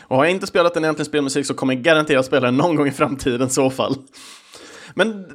Och 0.00 0.16
har 0.16 0.24
jag 0.24 0.30
inte 0.30 0.46
spelat 0.46 0.74
den 0.74 0.84
i 0.84 0.88
Äntligen 0.88 1.06
Spelmusik 1.06 1.46
så 1.46 1.54
kommer 1.54 1.74
jag 1.74 1.82
garanterat 1.82 2.26
spela 2.26 2.46
den 2.46 2.56
någon 2.56 2.76
gång 2.76 2.88
i 2.88 2.90
framtiden 2.90 3.46
i 3.46 3.50
så 3.50 3.70
fall. 3.70 3.96
Men 4.94 5.26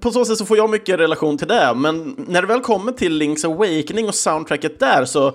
på 0.00 0.10
så 0.10 0.24
sätt 0.24 0.38
så 0.38 0.46
får 0.46 0.56
jag 0.56 0.70
mycket 0.70 1.00
relation 1.00 1.38
till 1.38 1.48
det, 1.48 1.74
men 1.76 2.14
när 2.28 2.42
det 2.42 2.48
väl 2.48 2.60
kommer 2.60 2.92
till 2.92 3.22
Link's 3.22 3.46
Awakening 3.46 4.08
och 4.08 4.14
soundtracket 4.14 4.80
där 4.80 5.04
så 5.04 5.32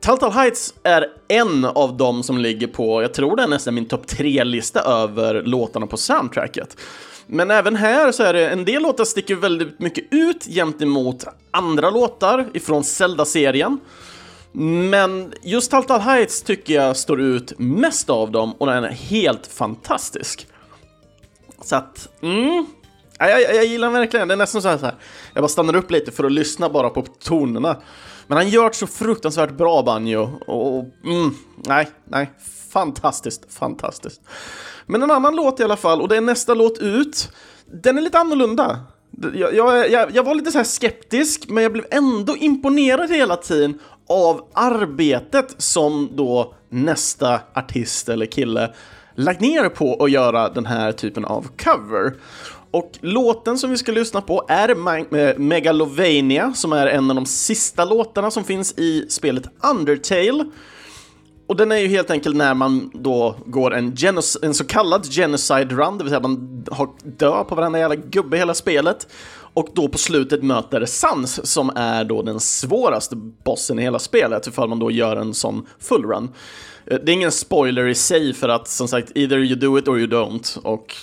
Telltale 0.00 0.32
Heights 0.32 0.74
är 0.82 1.06
en 1.28 1.64
av 1.64 1.96
dem 1.96 2.22
som 2.22 2.38
ligger 2.38 2.66
på, 2.66 3.02
jag 3.02 3.14
tror 3.14 3.36
det 3.36 3.42
är 3.42 3.48
nästan 3.48 3.74
min 3.74 3.88
topp 3.88 4.06
tre-lista 4.06 4.80
över 4.80 5.42
låtarna 5.42 5.86
på 5.86 5.96
soundtracket. 5.96 6.76
Men 7.26 7.50
även 7.50 7.76
här 7.76 8.12
så 8.12 8.22
är 8.22 8.32
det 8.32 8.48
en 8.48 8.64
del 8.64 8.82
låtar 8.82 9.04
sticker 9.04 9.34
väldigt 9.34 9.80
mycket 9.80 10.04
ut 10.10 10.44
gentemot 10.44 11.24
andra 11.50 11.90
låtar 11.90 12.48
ifrån 12.54 12.84
Zelda-serien. 12.84 13.80
Men 14.90 15.32
just 15.42 15.70
Telltale 15.70 16.02
Heights 16.02 16.42
tycker 16.42 16.74
jag 16.74 16.96
står 16.96 17.20
ut 17.20 17.52
mest 17.58 18.10
av 18.10 18.30
dem 18.30 18.52
och 18.52 18.66
den 18.66 18.84
är 18.84 18.88
helt 18.90 19.46
fantastisk. 19.46 20.46
Så 21.64 21.76
att, 21.76 22.08
mm. 22.22 22.66
Jag, 23.18 23.42
jag, 23.42 23.54
jag 23.54 23.64
gillar 23.64 23.90
den 23.90 24.00
verkligen. 24.00 24.28
Det 24.28 24.34
är 24.34 24.38
nästan 24.38 24.62
så 24.62 24.68
här, 24.68 24.78
så 24.78 24.84
här, 24.84 24.94
jag 25.34 25.42
bara 25.42 25.48
stannar 25.48 25.76
upp 25.76 25.90
lite 25.90 26.12
för 26.12 26.24
att 26.24 26.32
lyssna 26.32 26.68
bara 26.68 26.90
på 26.90 27.02
tonerna. 27.02 27.76
Men 28.26 28.38
han 28.38 28.48
gör 28.48 28.68
det 28.68 28.74
så 28.74 28.86
fruktansvärt 28.86 29.50
bra, 29.50 29.82
Banjo. 29.82 30.30
Och, 30.46 30.84
mm, 31.04 31.34
nej, 31.56 31.88
nej. 32.04 32.30
Fantastiskt, 32.70 33.52
fantastiskt. 33.52 34.20
Men 34.86 35.02
en 35.02 35.10
annan 35.10 35.36
låt 35.36 35.60
i 35.60 35.64
alla 35.64 35.76
fall, 35.76 36.02
och 36.02 36.08
det 36.08 36.16
är 36.16 36.20
nästa 36.20 36.54
låt 36.54 36.78
ut. 36.78 37.32
Den 37.82 37.98
är 37.98 38.02
lite 38.02 38.18
annorlunda. 38.18 38.80
Jag, 39.34 39.54
jag, 39.54 39.90
jag, 39.90 40.16
jag 40.16 40.22
var 40.22 40.34
lite 40.34 40.52
så 40.52 40.64
skeptisk, 40.64 41.48
men 41.48 41.62
jag 41.62 41.72
blev 41.72 41.84
ändå 41.90 42.36
imponerad 42.36 43.10
hela 43.10 43.36
tiden 43.36 43.78
av 44.08 44.48
arbetet 44.52 45.54
som 45.58 46.10
då 46.12 46.54
nästa 46.68 47.40
artist 47.54 48.08
eller 48.08 48.26
kille 48.26 48.74
lagt 49.14 49.40
ner 49.40 49.68
på 49.68 50.04
att 50.04 50.10
göra 50.10 50.48
den 50.48 50.66
här 50.66 50.92
typen 50.92 51.24
av 51.24 51.46
cover. 51.64 52.14
Och 52.70 52.92
låten 53.00 53.58
som 53.58 53.70
vi 53.70 53.76
ska 53.76 53.92
lyssna 53.92 54.20
på 54.20 54.44
är 54.48 54.68
eh, 54.68 55.38
Megalovania, 55.38 56.52
som 56.54 56.72
är 56.72 56.86
en 56.86 57.10
av 57.10 57.16
de 57.16 57.26
sista 57.26 57.84
låtarna 57.84 58.30
som 58.30 58.44
finns 58.44 58.78
i 58.78 59.06
spelet 59.08 59.44
Undertale. 59.72 60.44
och 61.46 61.56
den 61.56 61.72
är 61.72 61.76
ju 61.76 61.88
helt 61.88 62.10
enkelt 62.10 62.36
när 62.36 62.54
man 62.54 62.90
då 62.94 63.36
går 63.46 63.74
en, 63.74 63.96
en 64.42 64.54
så 64.54 64.64
kallad 64.64 65.06
genocide 65.12 65.74
run, 65.74 65.98
det 65.98 66.04
vill 66.04 66.10
säga 66.10 66.20
man 66.20 66.64
har 66.70 66.88
dör 67.02 67.44
på 67.44 67.54
varenda 67.54 67.78
jävla 67.78 67.96
gubbe 67.96 68.36
i 68.36 68.38
hela 68.38 68.54
spelet. 68.54 69.06
Och 69.54 69.68
då 69.74 69.88
på 69.88 69.98
slutet 69.98 70.42
möter 70.42 70.84
Sans 70.84 71.46
som 71.46 71.70
är 71.76 72.04
då 72.04 72.22
den 72.22 72.40
svåraste 72.40 73.16
bossen 73.16 73.78
i 73.78 73.82
hela 73.82 73.98
spelet, 73.98 74.46
ifall 74.46 74.68
man 74.68 74.78
då 74.78 74.90
gör 74.90 75.16
en 75.16 75.34
sån 75.34 75.66
full 75.78 76.04
run. 76.04 76.28
Eh, 76.86 76.98
det 77.02 77.12
är 77.12 77.14
ingen 77.14 77.32
spoiler 77.32 77.86
i 77.86 77.94
sig 77.94 78.34
för 78.34 78.48
att 78.48 78.68
som 78.68 78.88
sagt, 78.88 79.12
either 79.14 79.38
you 79.38 79.54
do 79.54 79.78
it 79.78 79.88
or 79.88 79.98
you 79.98 80.08
don't. 80.08 80.58
Och 80.58 80.96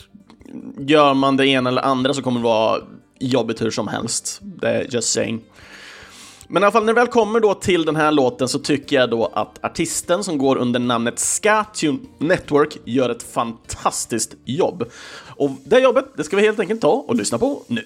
gör 0.77 1.13
man 1.13 1.37
det 1.37 1.47
ena 1.47 1.69
eller 1.69 1.81
andra 1.81 2.13
så 2.13 2.21
kommer 2.21 2.39
det 2.39 2.43
vara 2.43 2.81
jobbigt 3.19 3.61
hur 3.61 3.71
som 3.71 3.87
helst. 3.87 4.39
Det 4.41 4.67
är 4.67 4.87
just 4.89 5.11
saying. 5.11 5.41
Men 6.47 6.63
i 6.63 6.65
alla 6.65 6.71
fall 6.71 6.85
när 6.85 6.93
det 6.93 6.99
väl 6.99 7.07
kommer 7.07 7.39
då 7.39 7.53
till 7.53 7.85
den 7.85 7.95
här 7.95 8.11
låten 8.11 8.47
så 8.47 8.59
tycker 8.59 8.95
jag 8.95 9.09
då 9.09 9.25
att 9.33 9.63
artisten 9.65 10.23
som 10.23 10.37
går 10.37 10.55
under 10.55 10.79
namnet 10.79 11.19
Skatune 11.19 11.99
Network 12.17 12.77
gör 12.85 13.09
ett 13.09 13.23
fantastiskt 13.23 14.35
jobb. 14.45 14.83
Och 15.27 15.51
det 15.65 15.79
jobbet, 15.79 16.05
det 16.17 16.23
ska 16.23 16.35
vi 16.35 16.41
helt 16.41 16.59
enkelt 16.59 16.81
ta 16.81 17.05
och 17.07 17.15
lyssna 17.15 17.37
på 17.37 17.63
nu. 17.67 17.85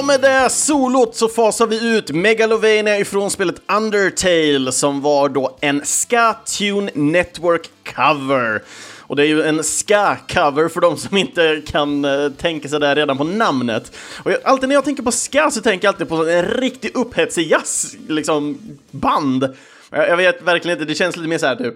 Ja, 0.00 0.06
med 0.06 0.20
det 0.20 0.50
solot 0.50 1.16
så 1.16 1.28
fasar 1.28 1.66
vi 1.66 1.96
ut 1.96 2.10
Megalovania 2.10 2.98
ifrån 2.98 3.30
spelet 3.30 3.62
Undertale 3.72 4.72
som 4.72 5.00
var 5.00 5.28
då 5.28 5.58
en 5.60 5.84
Ska-Tune 5.84 6.90
Network 6.94 7.70
cover. 7.96 8.62
Och 9.00 9.16
det 9.16 9.22
är 9.22 9.26
ju 9.26 9.42
en 9.42 9.64
ska-cover 9.64 10.68
för 10.68 10.80
de 10.80 10.96
som 10.96 11.16
inte 11.16 11.62
kan 11.66 12.04
uh, 12.04 12.32
tänka 12.32 12.68
sig 12.68 12.80
det 12.80 12.94
redan 12.94 13.18
på 13.18 13.24
namnet. 13.24 13.96
Och 14.24 14.32
jag, 14.32 14.38
alltid 14.44 14.68
när 14.68 14.76
jag 14.76 14.84
tänker 14.84 15.02
på 15.02 15.12
ska 15.12 15.50
så 15.50 15.60
tänker 15.60 15.86
jag 15.86 15.92
alltid 15.92 16.08
på 16.08 16.28
en 16.28 16.44
riktig 16.44 16.96
upphetsig 16.96 17.50
jazz, 17.50 17.96
liksom, 18.08 18.58
band. 18.90 19.56
Jag, 19.90 20.08
jag, 20.08 20.16
vet 20.16 20.42
verkligen 20.42 20.78
inte, 20.78 20.92
det 20.92 20.94
känns 20.94 21.16
lite 21.16 21.28
mer 21.28 21.38
så 21.38 21.46
här 21.46 21.56
typ 21.56 21.74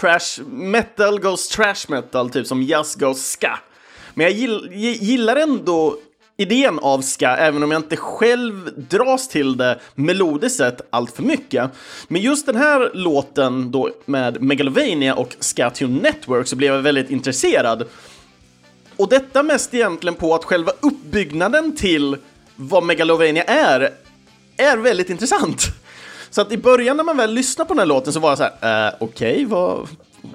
trash 0.00 0.42
metal 0.46 1.20
goes 1.20 1.48
trash 1.48 1.84
metal, 1.88 2.30
typ 2.30 2.46
som 2.46 2.62
jazz 2.62 2.94
goes 2.94 3.30
ska. 3.30 3.50
Men 4.14 4.24
jag 4.24 4.32
gill, 4.32 4.68
gillar 5.00 5.36
ändå 5.36 5.98
idén 6.36 6.78
av 6.78 7.00
ska, 7.00 7.28
även 7.28 7.62
om 7.62 7.70
jag 7.70 7.78
inte 7.78 7.96
själv 7.96 8.70
dras 8.76 9.28
till 9.28 9.56
det 9.56 9.80
melodiskt 9.94 10.58
sett 10.58 10.80
allt 10.90 11.16
för 11.16 11.22
mycket. 11.22 11.70
Men 12.08 12.22
just 12.22 12.46
den 12.46 12.56
här 12.56 12.90
låten 12.94 13.70
då 13.70 13.90
med 14.04 14.42
Megalovania 14.42 15.14
och 15.14 15.36
Skatune 15.40 16.02
Network 16.02 16.46
så 16.46 16.56
blev 16.56 16.74
jag 16.74 16.82
väldigt 16.82 17.10
intresserad. 17.10 17.84
Och 18.96 19.08
detta 19.08 19.42
mest 19.42 19.74
egentligen 19.74 20.14
på 20.14 20.34
att 20.34 20.44
själva 20.44 20.72
uppbyggnaden 20.80 21.76
till 21.76 22.16
vad 22.56 22.84
Megalovania 22.84 23.44
är, 23.44 23.90
är 24.56 24.76
väldigt 24.76 25.10
intressant. 25.10 25.62
Så 26.30 26.40
att 26.40 26.52
i 26.52 26.56
början 26.58 26.96
när 26.96 27.04
man 27.04 27.16
väl 27.16 27.34
lyssnar 27.34 27.64
på 27.64 27.74
den 27.74 27.78
här 27.78 27.86
låten 27.86 28.12
så 28.12 28.20
var 28.20 28.28
jag 28.28 28.38
så 28.38 28.44
här, 28.60 28.88
uh, 28.88 28.94
okej, 29.00 29.32
okay, 29.32 29.46
vad, 29.46 29.88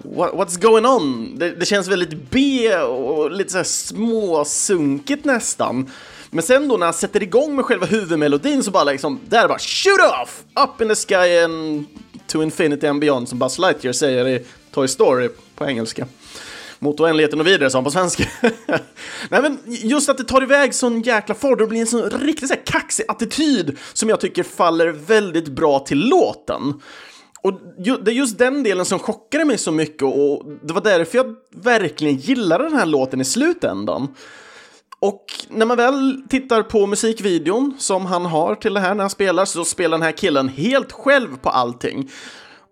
what's 0.04 0.62
going 0.62 0.86
on? 0.86 1.36
Det, 1.40 1.52
det, 1.52 1.66
känns 1.66 1.88
väldigt 1.88 2.30
B 2.30 2.76
och 2.76 3.32
lite 3.32 3.50
så 3.50 3.58
här 3.58 3.64
småsunkigt 3.64 5.26
nästan. 5.26 5.92
Men 6.30 6.44
sen 6.44 6.68
då 6.68 6.78
när 6.78 6.86
han 6.86 6.94
sätter 6.94 7.24
igång 7.24 7.56
med 7.56 7.66
själva 7.66 7.86
huvudmelodin 7.86 8.64
så 8.64 8.72
bara 8.72 8.84
liksom, 8.84 9.20
där 9.28 9.48
bara 9.48 9.60
shoot 9.60 10.00
off! 10.24 10.44
Up 10.66 10.82
in 10.82 10.88
the 10.88 10.96
sky 10.96 11.40
and 11.44 11.86
to 12.28 12.44
infinity 12.44 12.88
and 12.88 13.02
beyond 13.02 13.30
som 13.30 13.40
Buzz 13.40 13.60
Lightyear 13.60 13.94
säger 13.94 14.28
i 14.28 14.46
Toy 14.72 14.88
Story 14.88 15.30
på 15.56 15.66
engelska. 15.66 16.08
Mot 16.80 17.00
oändligheten 17.00 17.40
och 17.40 17.48
vidare, 17.48 17.70
sa 17.70 17.78
han 17.78 17.84
på 17.84 17.92
svenska. 17.92 18.24
Nej 19.30 19.42
men 19.42 19.58
just 19.68 20.10
att 20.10 20.18
det 20.18 20.24
tar 20.24 20.44
iväg 20.44 20.76
sån 20.76 21.02
jäkla 21.02 21.36
fart, 21.36 21.62
och 21.62 21.68
blir 21.68 21.80
en 21.80 21.88
sån 21.88 22.10
riktigt 22.10 22.50
så 22.50 22.54
här 22.54 22.62
kaxig 22.66 23.06
attityd 23.08 23.78
som 23.94 24.10
jag 24.10 24.20
tycker 24.20 24.44
faller 24.44 24.88
väldigt 24.88 25.48
bra 25.48 25.80
till 25.80 26.10
låten. 26.10 26.82
Och 27.42 27.54
det 28.04 28.12
är 28.12 28.16
just 28.16 28.38
den 28.38 28.64
delen 28.64 28.86
som 28.86 29.00
chockade 29.00 29.46
mig 29.46 29.58
så 29.58 29.72
mycket 29.72 30.04
och 30.04 30.44
det 30.64 30.74
var 30.74 30.82
därför 30.82 31.18
jag 31.18 31.36
verkligen 31.52 32.16
gillade 32.16 32.64
den 32.64 32.74
här 32.74 32.86
låten 32.86 33.22
i 33.22 33.26
slutändan. 33.26 34.08
Och 35.00 35.26
när 35.50 35.66
man 35.66 35.78
väl 35.78 36.24
tittar 36.30 36.64
på 36.64 36.88
musikvideon 36.88 37.74
som 37.80 38.06
han 38.06 38.26
har 38.26 38.56
till 38.56 38.74
det 38.74 38.80
här 38.80 38.96
när 38.96 39.04
han 39.04 39.10
spelar 39.10 39.46
så 39.46 39.66
spelar 39.66 39.98
den 39.98 40.06
här 40.06 40.12
killen 40.12 40.50
helt 40.50 40.92
själv 40.92 41.38
på 41.38 41.50
allting. 41.50 42.10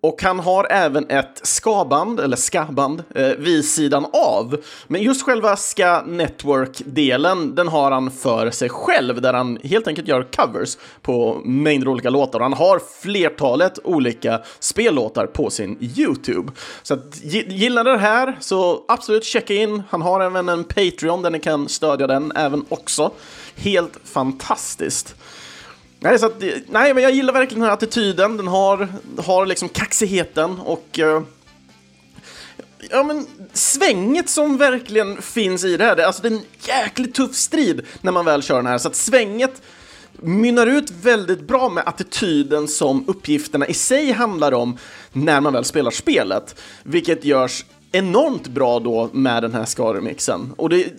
Och 0.08 0.22
han 0.24 0.40
har 0.40 0.68
även 0.70 1.10
ett 1.10 1.40
skaband, 1.44 2.20
eller 2.20 2.38
skaband, 2.38 3.04
eh, 3.16 3.28
vid 3.28 3.66
sidan 3.66 4.06
av. 4.14 4.58
Men 4.88 5.02
just 5.02 5.22
själva 5.22 5.56
ska 5.56 6.02
network-delen, 6.02 7.56
den 7.56 7.68
har 7.68 7.92
han 7.92 8.12
för 8.12 8.52
sig 8.52 8.70
själv, 8.70 9.22
där 9.22 9.34
han 9.34 9.60
helt 9.64 9.88
enkelt 9.88 10.08
gör 10.08 10.24
covers 10.24 10.78
på 11.02 11.42
mängder 11.46 11.88
olika 11.88 12.10
låtar. 12.10 12.40
Han 12.40 12.54
har 12.54 12.82
flertalet 13.02 13.80
olika 13.84 14.42
spellåtar 14.60 15.26
på 15.26 15.50
sin 15.50 15.78
YouTube. 15.98 16.52
Så 16.84 16.94
att, 16.94 17.24
gillar 17.24 17.84
det 17.84 17.98
här 17.98 18.38
så 18.40 18.84
absolut 18.88 19.26
checka 19.26 19.54
in. 19.54 19.84
Han 19.90 20.02
har 20.02 20.22
även 20.22 20.50
en 20.50 20.64
Patreon 20.64 21.22
där 21.22 21.30
ni 21.30 21.40
kan 21.40 21.70
stödja 21.70 22.08
den 22.08 22.32
även 22.36 22.66
också. 22.70 23.12
Helt 23.56 24.00
fantastiskt. 24.04 25.16
Nej, 26.00 26.20
så 26.20 26.26
att, 26.26 26.44
nej, 26.68 26.94
men 26.94 27.04
jag 27.04 27.12
gillar 27.12 27.34
verkligen 27.34 27.60
den 27.60 27.70
här 27.70 27.78
attityden. 27.78 28.38
Den 28.38 28.48
har, 28.48 28.88
har 29.18 29.46
liksom 29.46 29.70
kaxigheten 29.70 30.60
och... 30.60 31.00
eh, 31.00 31.22
ja, 32.90 33.04
men, 33.04 33.28
svänget 33.54 34.30
som 34.30 34.58
verkligen 34.58 35.22
finns 35.22 35.64
i 35.64 35.78
det 35.78 35.84
här. 35.84 35.98
Alltså 35.98 36.22
det 36.22 36.28
är 36.28 36.32
en 36.32 36.42
jäkligt 36.60 37.16
tuff 37.16 37.36
strid 37.36 37.82
när 38.02 38.12
man 38.12 38.26
väl 38.26 38.44
kör 38.44 38.56
den 38.56 38.66
här, 38.66 38.78
så 38.78 38.88
att 38.88 38.96
svänget 38.96 39.62
mynnar 40.22 40.68
ut 40.68 40.92
väldigt 40.92 41.42
bra 41.42 41.70
med 41.70 41.84
attityden 41.88 42.68
som 42.68 43.04
uppgifterna 43.08 43.68
i 43.68 43.74
sig 43.74 44.12
handlar 44.12 44.52
om 44.52 44.78
när 45.14 45.42
man 45.42 45.54
väl 45.54 45.66
spelar 45.66 45.92
spelet, 45.92 46.62
vilket 46.84 47.26
görs 47.26 47.66
enormt 47.92 48.48
bra 48.48 48.80
då 48.80 49.10
med 49.14 49.44
den 49.44 49.54
här 49.54 49.66
skaremixen. 49.66 50.54
Och 50.58 50.70
det, 50.70 50.94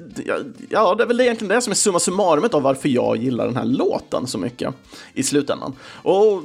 ja, 0.68 0.94
det 0.94 1.03
är 1.03 1.07
väl 1.07 1.20
egentligen 1.20 1.55
det 1.55 1.61
som 1.61 1.70
är 1.70 1.74
summa 1.74 1.98
summarumet 2.01 2.55
av 2.55 2.62
varför 2.62 2.88
jag 2.88 3.16
gillar 3.16 3.46
den 3.46 3.57
här 3.57 3.64
låten 3.64 4.27
så 4.27 4.38
mycket 4.38 4.74
i 5.14 5.22
slutändan. 5.22 5.72
Och 5.83 6.42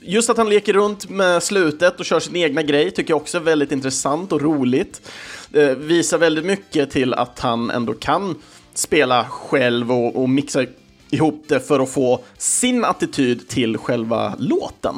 just 0.00 0.30
att 0.30 0.36
han 0.36 0.48
leker 0.48 0.72
runt 0.72 1.08
med 1.08 1.42
slutet 1.42 2.00
och 2.00 2.06
kör 2.06 2.20
sin 2.20 2.36
egna 2.36 2.62
grej 2.62 2.90
tycker 2.90 3.10
jag 3.10 3.20
också 3.20 3.38
är 3.38 3.42
väldigt 3.42 3.72
intressant 3.72 4.32
och 4.32 4.42
roligt. 4.42 5.10
Det 5.48 5.78
visar 5.78 6.18
väldigt 6.18 6.44
mycket 6.44 6.90
till 6.90 7.14
att 7.14 7.40
han 7.40 7.70
ändå 7.70 7.94
kan 7.94 8.34
spela 8.74 9.24
själv 9.24 9.92
och, 9.92 10.22
och 10.22 10.28
mixa 10.28 10.64
ihop 11.10 11.44
det 11.48 11.60
för 11.60 11.80
att 11.80 11.90
få 11.90 12.20
sin 12.38 12.84
attityd 12.84 13.48
till 13.48 13.78
själva 13.78 14.34
låten. 14.38 14.94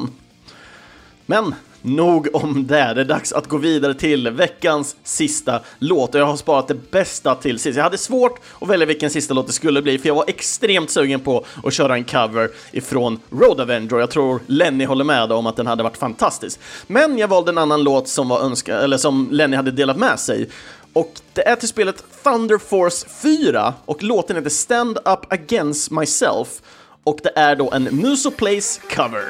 Men 1.26 1.54
Nog 1.82 2.28
om 2.32 2.66
det. 2.66 2.94
Det 2.94 3.00
är 3.00 3.04
dags 3.04 3.32
att 3.32 3.46
gå 3.46 3.56
vidare 3.56 3.94
till 3.94 4.30
veckans 4.30 4.96
sista 5.04 5.60
låt 5.78 6.14
och 6.14 6.20
jag 6.20 6.26
har 6.26 6.36
sparat 6.36 6.68
det 6.68 6.90
bästa 6.90 7.34
till 7.34 7.58
sist. 7.58 7.76
Jag 7.76 7.84
hade 7.84 7.98
svårt 7.98 8.40
att 8.60 8.68
välja 8.68 8.86
vilken 8.86 9.10
sista 9.10 9.34
låt 9.34 9.46
det 9.46 9.52
skulle 9.52 9.82
bli 9.82 9.98
för 9.98 10.08
jag 10.08 10.14
var 10.14 10.24
extremt 10.26 10.90
sugen 10.90 11.20
på 11.20 11.44
att 11.64 11.72
köra 11.72 11.94
en 11.94 12.04
cover 12.04 12.50
ifrån 12.72 13.20
Road 13.30 13.60
Avenger 13.60 13.94
och 13.94 14.00
jag 14.00 14.10
tror 14.10 14.40
Lenny 14.46 14.84
håller 14.84 15.04
med 15.04 15.32
om 15.32 15.46
att 15.46 15.56
den 15.56 15.66
hade 15.66 15.82
varit 15.82 15.96
fantastisk. 15.96 16.60
Men 16.86 17.18
jag 17.18 17.28
valde 17.28 17.50
en 17.50 17.58
annan 17.58 17.82
låt 17.82 18.08
som 18.08 18.28
var 18.28 18.40
önska 18.40 18.78
eller 18.78 18.96
som 18.96 19.28
Lenny 19.30 19.56
hade 19.56 19.70
delat 19.70 19.96
med 19.96 20.20
sig 20.20 20.48
och 20.92 21.12
det 21.32 21.48
är 21.48 21.56
till 21.56 21.68
spelet 21.68 22.04
Thunder 22.22 22.58
Force 22.58 23.08
4 23.22 23.74
och 23.84 24.02
låten 24.02 24.36
heter 24.36 24.50
Stand 24.50 24.98
Up 25.04 25.32
Against 25.32 25.90
Myself 25.90 26.48
och 27.04 27.18
det 27.22 27.32
är 27.36 27.56
då 27.56 27.72
en 27.72 27.84
Muso 27.84 28.30
Place 28.30 28.80
cover. 28.96 29.24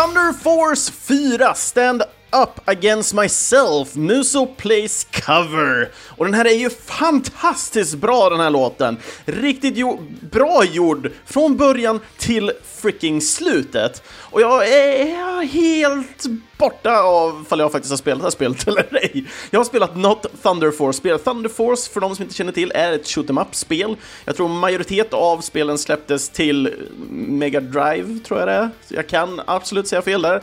Thunder 0.00 0.32
Force 0.32 0.88
4 0.88 1.54
Stand 1.54 2.04
Up 2.32 2.60
Against 2.64 3.14
Myself, 3.14 3.94
Muso 3.94 4.46
Plays 4.46 5.06
Cover. 5.10 5.90
Och 6.16 6.24
den 6.24 6.34
här 6.34 6.44
är 6.44 6.54
ju 6.54 6.70
fantastiskt 6.70 7.94
bra 7.94 8.30
den 8.30 8.40
här 8.40 8.50
låten. 8.50 8.96
Riktigt 9.24 9.76
jo 9.76 10.00
bra 10.30 10.64
gjord 10.64 11.10
från 11.26 11.56
början 11.56 12.00
till 12.18 12.52
freaking 12.64 13.20
slutet. 13.20 14.02
Och 14.18 14.40
jag 14.40 14.68
är 14.68 15.42
helt 15.42 16.26
borta 16.58 17.00
av 17.00 17.42
ifall 17.46 17.58
jag 17.58 17.72
faktiskt 17.72 17.92
har 17.92 17.96
spelat 17.96 18.18
det 18.18 18.24
här 18.24 18.30
spelet 18.30 18.68
eller 18.88 18.96
ej. 18.96 19.24
Jag 19.50 19.60
har 19.60 19.64
spelat 19.64 19.96
något 19.96 20.42
Thunder 20.42 20.70
Force-spel. 20.70 21.18
Thunder 21.18 21.48
Force, 21.48 21.90
för 21.90 22.00
de 22.00 22.16
som 22.16 22.22
inte 22.22 22.34
känner 22.34 22.52
till, 22.52 22.72
är 22.74 22.92
ett 22.92 23.08
shoot 23.08 23.30
em 23.30 23.38
up-spel. 23.38 23.96
Jag 24.24 24.36
tror 24.36 24.48
majoritet 24.48 25.14
av 25.14 25.40
spelen 25.40 25.78
släpptes 25.78 26.28
till 26.28 26.74
Mega 27.10 27.60
Drive, 27.60 28.18
tror 28.18 28.38
jag 28.38 28.48
det 28.48 28.54
är. 28.54 28.70
Jag 28.88 29.08
kan 29.08 29.40
absolut 29.46 29.88
säga 29.88 30.02
fel 30.02 30.22
där. 30.22 30.42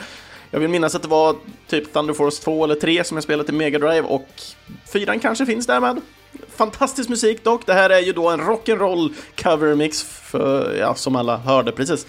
Jag 0.51 0.60
vill 0.60 0.69
minnas 0.69 0.95
att 0.95 1.01
det 1.01 1.07
var 1.07 1.36
typ 1.67 1.93
Thunder 1.93 2.13
Force 2.13 2.43
2 2.43 2.63
eller 2.63 2.75
3 2.75 3.03
som 3.03 3.17
jag 3.17 3.23
spelade 3.23 3.45
till 3.45 3.55
Mega 3.55 3.79
Drive 3.79 4.01
och 4.01 4.27
4 4.93 5.19
kanske 5.19 5.45
finns 5.45 5.67
där 5.67 5.79
med. 5.79 6.01
Fantastisk 6.55 7.10
musik 7.10 7.43
dock. 7.43 7.65
Det 7.65 7.73
här 7.73 7.89
är 7.89 7.99
ju 7.99 8.13
då 8.13 8.29
en 8.29 8.41
rock'n'roll 8.41 9.13
covermix 9.41 10.03
för, 10.03 10.75
ja, 10.79 10.95
som 10.95 11.15
alla 11.15 11.38
hörde 11.38 11.71
precis. 11.71 12.05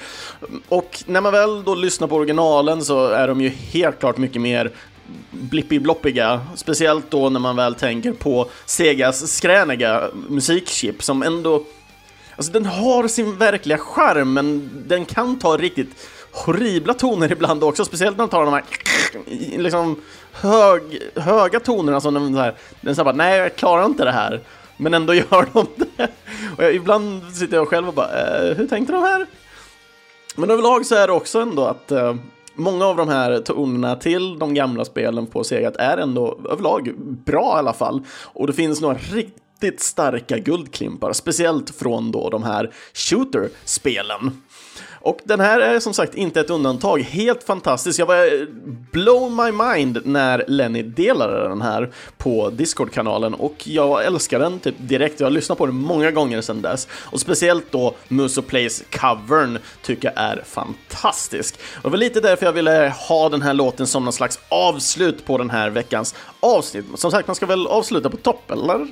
Och 0.69 1.05
när 1.07 1.21
man 1.21 1.33
väl 1.33 1.65
då 1.65 1.75
lyssnar 1.75 2.09
på 2.09 2.17
originalen 2.17 2.85
så 2.85 3.07
är 3.07 3.29
de 3.29 3.41
ju 3.41 3.49
helt 3.49 3.99
klart 3.99 4.17
mycket 4.17 4.43
mer 4.43 4.73
blippi-bloppiga, 5.31 6.41
speciellt 6.57 7.11
då 7.11 7.29
när 7.29 7.41
man 7.41 7.57
väl 7.57 7.75
tänker 7.75 8.13
på 8.13 8.51
Segas 8.67 9.33
skräniga 9.33 10.11
musikchip 10.29 11.03
som 11.03 11.23
ändå 11.23 11.65
Alltså 12.37 12.53
den 12.53 12.67
har 12.67 13.09
sin 13.09 13.37
verkliga 13.37 13.79
charm, 13.79 14.33
men 14.33 14.71
den 14.87 15.05
kan 15.05 15.39
ta 15.39 15.57
riktigt 15.57 15.89
horribla 16.47 16.95
toner 16.95 17.33
ibland 17.33 17.65
också, 17.65 17.85
speciellt 17.85 18.17
när 18.17 18.25
de 18.25 18.31
tar 18.31 18.45
de 18.45 18.55
här 18.55 18.65
liksom 19.59 19.97
hög, 20.33 20.83
höga 21.17 21.61
tonerna 21.61 22.01
som 22.01 22.15
de 22.15 22.35
så 22.35 22.41
här, 22.41 22.55
den 22.81 22.95
så 22.95 23.01
här 23.01 23.05
bara, 23.05 23.17
nej 23.17 23.39
jag 23.39 23.57
klarar 23.57 23.87
inte 23.87 24.05
det 24.05 24.13
här. 24.13 24.41
Men 24.77 24.95
ändå 24.95 25.15
gör 25.31 25.47
de 25.53 25.67
det. 25.77 26.09
Och 26.57 26.65
jag, 26.65 26.75
ibland 26.75 27.23
sitter 27.35 27.57
jag 27.57 27.69
själv 27.69 27.89
och 27.89 27.95
bara, 27.95 28.09
eh, 28.09 28.57
hur 28.57 28.67
tänkte 28.67 28.93
de 28.93 29.03
här? 29.03 29.27
Men 30.37 30.51
överlag 30.51 30.87
så 30.87 30.95
är 30.95 31.07
det 31.07 31.13
också 31.13 31.41
ändå 31.41 31.65
att 31.65 31.93
eh, 31.93 32.15
många 32.55 32.87
av 32.87 32.97
de 32.97 33.09
här 33.09 33.39
tonerna 33.39 33.97
till 33.97 34.39
de 34.39 34.55
gamla 34.55 34.85
spelen 34.85 35.27
på 35.27 35.45
Sega 35.45 35.71
är 35.79 35.97
ändå 35.97 36.39
överlag 36.51 36.95
bra 37.25 37.53
i 37.57 37.59
alla 37.59 37.73
fall. 37.73 38.03
Och 38.23 38.47
det 38.47 38.53
finns 38.53 38.81
några 38.81 38.99
riktigt 39.13 39.81
starka 39.81 40.39
guldklimpar, 40.39 41.13
speciellt 41.13 41.71
från 41.71 42.13
då 42.13 42.31
de 42.31 42.43
här 42.43 42.71
shooter-spelen. 42.95 44.43
Och 45.01 45.19
den 45.25 45.41
här 45.41 45.61
är 45.61 45.81
som 45.81 45.95
sagt 45.95 46.15
inte 46.15 46.41
ett 46.41 46.51
undantag. 46.51 47.01
Helt 47.01 47.43
fantastisk. 47.43 48.01
Jag 48.01 48.07
var 48.07 48.17
eh, 48.17 48.47
blow 48.93 49.33
my 49.33 49.53
mind 49.53 50.01
när 50.05 50.45
Lenny 50.49 50.83
delade 50.83 51.49
den 51.49 51.63
här 51.63 51.93
på 52.19 52.51
Discord-kanalen 52.51 53.35
och 53.35 53.55
jag 53.69 54.05
älskar 54.05 54.39
den 54.39 54.59
typ 54.59 54.75
direkt. 54.79 55.21
Jag 55.21 55.27
har 55.27 55.31
lyssnat 55.31 55.59
på 55.59 55.67
den 55.67 55.75
många 55.75 56.11
gånger 56.11 56.41
sedan 56.41 56.63
dess 56.63 56.89
och 56.93 57.21
speciellt 57.21 57.73
då 57.73 57.95
Muso 58.09 58.43
Plays 58.43 58.85
covern 58.91 59.59
tycker 59.83 60.13
jag 60.15 60.25
är 60.25 60.43
fantastisk. 60.47 61.59
Och 61.77 61.83
det 61.83 61.91
var 61.91 61.99
lite 61.99 62.21
därför 62.21 62.47
jag 62.47 62.53
ville 62.53 62.95
ha 63.09 63.29
den 63.29 63.43
här 63.43 63.55
låten 63.55 63.87
som 63.87 64.05
någon 64.05 64.13
slags 64.13 64.39
avslut 64.49 65.25
på 65.25 65.39
den 65.39 65.51
här 65.51 65.71
veckans 65.71 66.15
avsnitt. 66.41 66.85
Som 66.95 67.11
sagt, 67.11 67.27
man 67.27 67.37
ska 67.37 67.47
väl 67.47 67.67
avsluta 67.67 68.11
på 68.11 68.17
topp, 68.17 68.51
eller? 68.51 68.87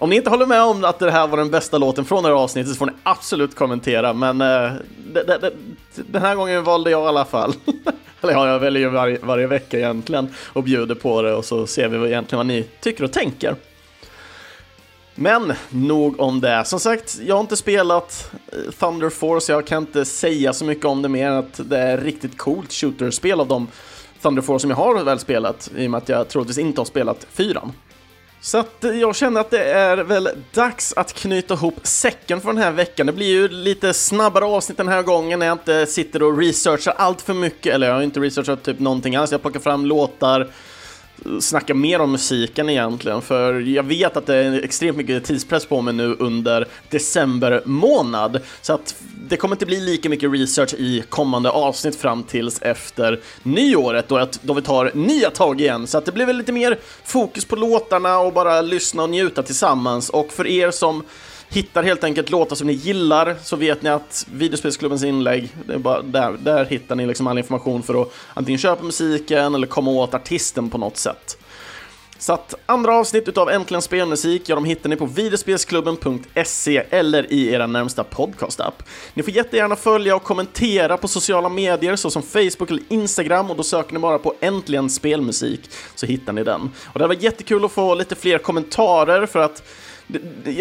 Om 0.00 0.10
ni 0.10 0.16
inte 0.16 0.30
håller 0.30 0.46
med 0.46 0.62
om 0.62 0.84
att 0.84 0.98
det 0.98 1.10
här 1.10 1.26
var 1.26 1.36
den 1.36 1.50
bästa 1.50 1.78
låten 1.78 2.04
från 2.04 2.22
det 2.22 2.28
här 2.28 2.36
avsnittet 2.36 2.72
så 2.72 2.78
får 2.78 2.86
ni 2.86 2.92
absolut 3.02 3.54
kommentera, 3.54 4.12
men 4.12 4.40
uh, 4.40 4.72
det, 5.12 5.22
det, 5.22 5.38
det, 5.38 5.52
den 5.94 6.22
här 6.22 6.34
gången 6.34 6.64
valde 6.64 6.90
jag 6.90 7.04
i 7.04 7.06
alla 7.08 7.24
fall. 7.24 7.54
Eller 8.20 8.32
ja, 8.32 8.48
jag 8.48 8.58
väljer 8.58 8.82
ju 8.82 8.88
varje, 8.88 9.18
varje 9.22 9.46
vecka 9.46 9.78
egentligen 9.78 10.28
och 10.44 10.62
bjuder 10.62 10.94
på 10.94 11.22
det 11.22 11.34
och 11.34 11.44
så 11.44 11.66
ser 11.66 11.88
vi 11.88 12.08
egentligen 12.08 12.38
vad 12.38 12.46
ni 12.46 12.62
tycker 12.80 13.04
och 13.04 13.12
tänker. 13.12 13.56
Men 15.14 15.52
nog 15.70 16.20
om 16.20 16.40
det. 16.40 16.64
Som 16.64 16.80
sagt, 16.80 17.18
jag 17.26 17.34
har 17.34 17.40
inte 17.40 17.56
spelat 17.56 18.30
eh, 18.52 18.72
Thunder 18.72 19.10
Force, 19.10 19.52
jag 19.52 19.66
kan 19.66 19.82
inte 19.82 20.04
säga 20.04 20.52
så 20.52 20.64
mycket 20.64 20.84
om 20.84 21.02
det 21.02 21.08
mer 21.08 21.28
än 21.28 21.36
att 21.36 21.60
det 21.64 21.78
är 21.78 21.98
riktigt 21.98 22.38
coolt 22.38 22.72
shooterspel 22.72 23.40
av 23.40 23.48
de 23.48 23.66
Thunder 24.22 24.42
Force 24.42 24.60
som 24.60 24.70
jag 24.70 24.76
har 24.76 25.04
väl 25.04 25.18
spelat, 25.18 25.70
i 25.76 25.86
och 25.86 25.90
med 25.90 25.98
att 25.98 26.08
jag 26.08 26.28
troligtvis 26.28 26.58
inte 26.58 26.80
har 26.80 26.86
spelat 26.86 27.26
fyran. 27.30 27.72
Så 28.40 28.58
att 28.58 28.84
jag 29.00 29.16
känner 29.16 29.40
att 29.40 29.50
det 29.50 29.64
är 29.64 29.96
väl 29.96 30.28
dags 30.54 30.92
att 30.96 31.12
knyta 31.12 31.54
ihop 31.54 31.74
säcken 31.82 32.40
för 32.40 32.48
den 32.48 32.62
här 32.62 32.72
veckan. 32.72 33.06
Det 33.06 33.12
blir 33.12 33.26
ju 33.26 33.48
lite 33.48 33.94
snabbare 33.94 34.44
avsnitt 34.44 34.78
den 34.78 34.88
här 34.88 35.02
gången 35.02 35.38
när 35.38 35.46
jag 35.46 35.54
inte 35.54 35.86
sitter 35.86 36.22
och 36.22 36.38
researchar 36.38 36.94
allt 36.96 37.22
för 37.22 37.34
mycket, 37.34 37.74
eller 37.74 37.86
jag 37.86 37.94
har 37.94 38.02
inte 38.02 38.20
researchat 38.20 38.62
typ 38.62 38.78
någonting 38.78 39.16
alls. 39.16 39.32
Jag 39.32 39.42
plockar 39.42 39.60
fram 39.60 39.86
låtar, 39.86 40.50
snacka 41.40 41.74
mer 41.74 42.00
om 42.00 42.12
musiken 42.12 42.68
egentligen, 42.68 43.22
för 43.22 43.60
jag 43.60 43.82
vet 43.82 44.16
att 44.16 44.26
det 44.26 44.36
är 44.36 44.64
extremt 44.64 44.96
mycket 44.96 45.24
tidspress 45.24 45.66
på 45.66 45.80
mig 45.80 45.94
nu 45.94 46.16
under 46.18 46.66
december 46.90 47.62
månad, 47.64 48.40
så 48.62 48.72
att 48.72 48.94
det 49.28 49.36
kommer 49.36 49.54
inte 49.54 49.66
bli 49.66 49.80
lika 49.80 50.08
mycket 50.08 50.32
research 50.32 50.74
i 50.74 51.04
kommande 51.08 51.50
avsnitt 51.50 51.96
fram 51.96 52.22
tills 52.22 52.62
efter 52.62 53.20
nyåret, 53.42 54.08
då, 54.08 54.16
att, 54.16 54.42
då 54.42 54.54
vi 54.54 54.62
tar 54.62 54.90
nya 54.94 55.30
tag 55.30 55.60
igen, 55.60 55.86
så 55.86 55.98
att 55.98 56.04
det 56.04 56.12
blir 56.12 56.26
väl 56.26 56.36
lite 56.36 56.52
mer 56.52 56.78
fokus 57.04 57.44
på 57.44 57.56
låtarna 57.56 58.18
och 58.18 58.32
bara 58.32 58.60
lyssna 58.60 59.02
och 59.02 59.10
njuta 59.10 59.42
tillsammans, 59.42 60.10
och 60.10 60.32
för 60.32 60.46
er 60.46 60.70
som 60.70 61.02
hittar 61.48 61.82
helt 61.82 62.04
enkelt 62.04 62.30
låtar 62.30 62.56
som 62.56 62.66
ni 62.66 62.72
gillar 62.72 63.36
så 63.42 63.56
vet 63.56 63.82
ni 63.82 63.90
att 63.90 64.26
videospelsklubbens 64.32 65.04
inlägg, 65.04 65.48
det 65.66 65.74
är 65.74 65.78
bara 65.78 66.02
där, 66.02 66.36
där 66.40 66.64
hittar 66.64 66.96
ni 66.96 67.06
liksom 67.06 67.26
all 67.26 67.38
information 67.38 67.82
för 67.82 68.02
att 68.02 68.12
antingen 68.34 68.58
köpa 68.58 68.82
musiken 68.82 69.54
eller 69.54 69.66
komma 69.66 69.90
åt 69.90 70.14
artisten 70.14 70.70
på 70.70 70.78
något 70.78 70.96
sätt. 70.96 71.38
Så 72.20 72.32
att 72.32 72.54
andra 72.66 72.94
avsnitt 72.94 73.28
utav 73.28 73.50
Äntligen 73.50 73.82
Spelmusik, 73.82 74.48
ja 74.48 74.54
de 74.54 74.64
hittar 74.64 74.88
ni 74.88 74.96
på 74.96 75.06
videospelsklubben.se 75.06 76.82
eller 76.90 77.32
i 77.32 77.52
era 77.52 77.66
närmsta 77.66 78.04
podcastapp. 78.04 78.82
Ni 79.14 79.22
får 79.22 79.32
jättegärna 79.32 79.76
följa 79.76 80.16
och 80.16 80.22
kommentera 80.22 80.96
på 80.96 81.08
sociala 81.08 81.48
medier 81.48 81.96
såsom 81.96 82.22
Facebook 82.22 82.70
eller 82.70 82.82
Instagram 82.88 83.50
och 83.50 83.56
då 83.56 83.62
söker 83.62 83.92
ni 83.92 83.98
bara 83.98 84.18
på 84.18 84.34
Äntligen 84.40 84.90
Spelmusik 84.90 85.70
så 85.94 86.06
hittar 86.06 86.32
ni 86.32 86.44
den. 86.44 86.70
Och 86.92 86.98
det 86.98 87.06
var 87.06 87.14
jättekul 87.14 87.64
att 87.64 87.72
få 87.72 87.94
lite 87.94 88.14
fler 88.14 88.38
kommentarer 88.38 89.26
för 89.26 89.38
att 89.38 89.62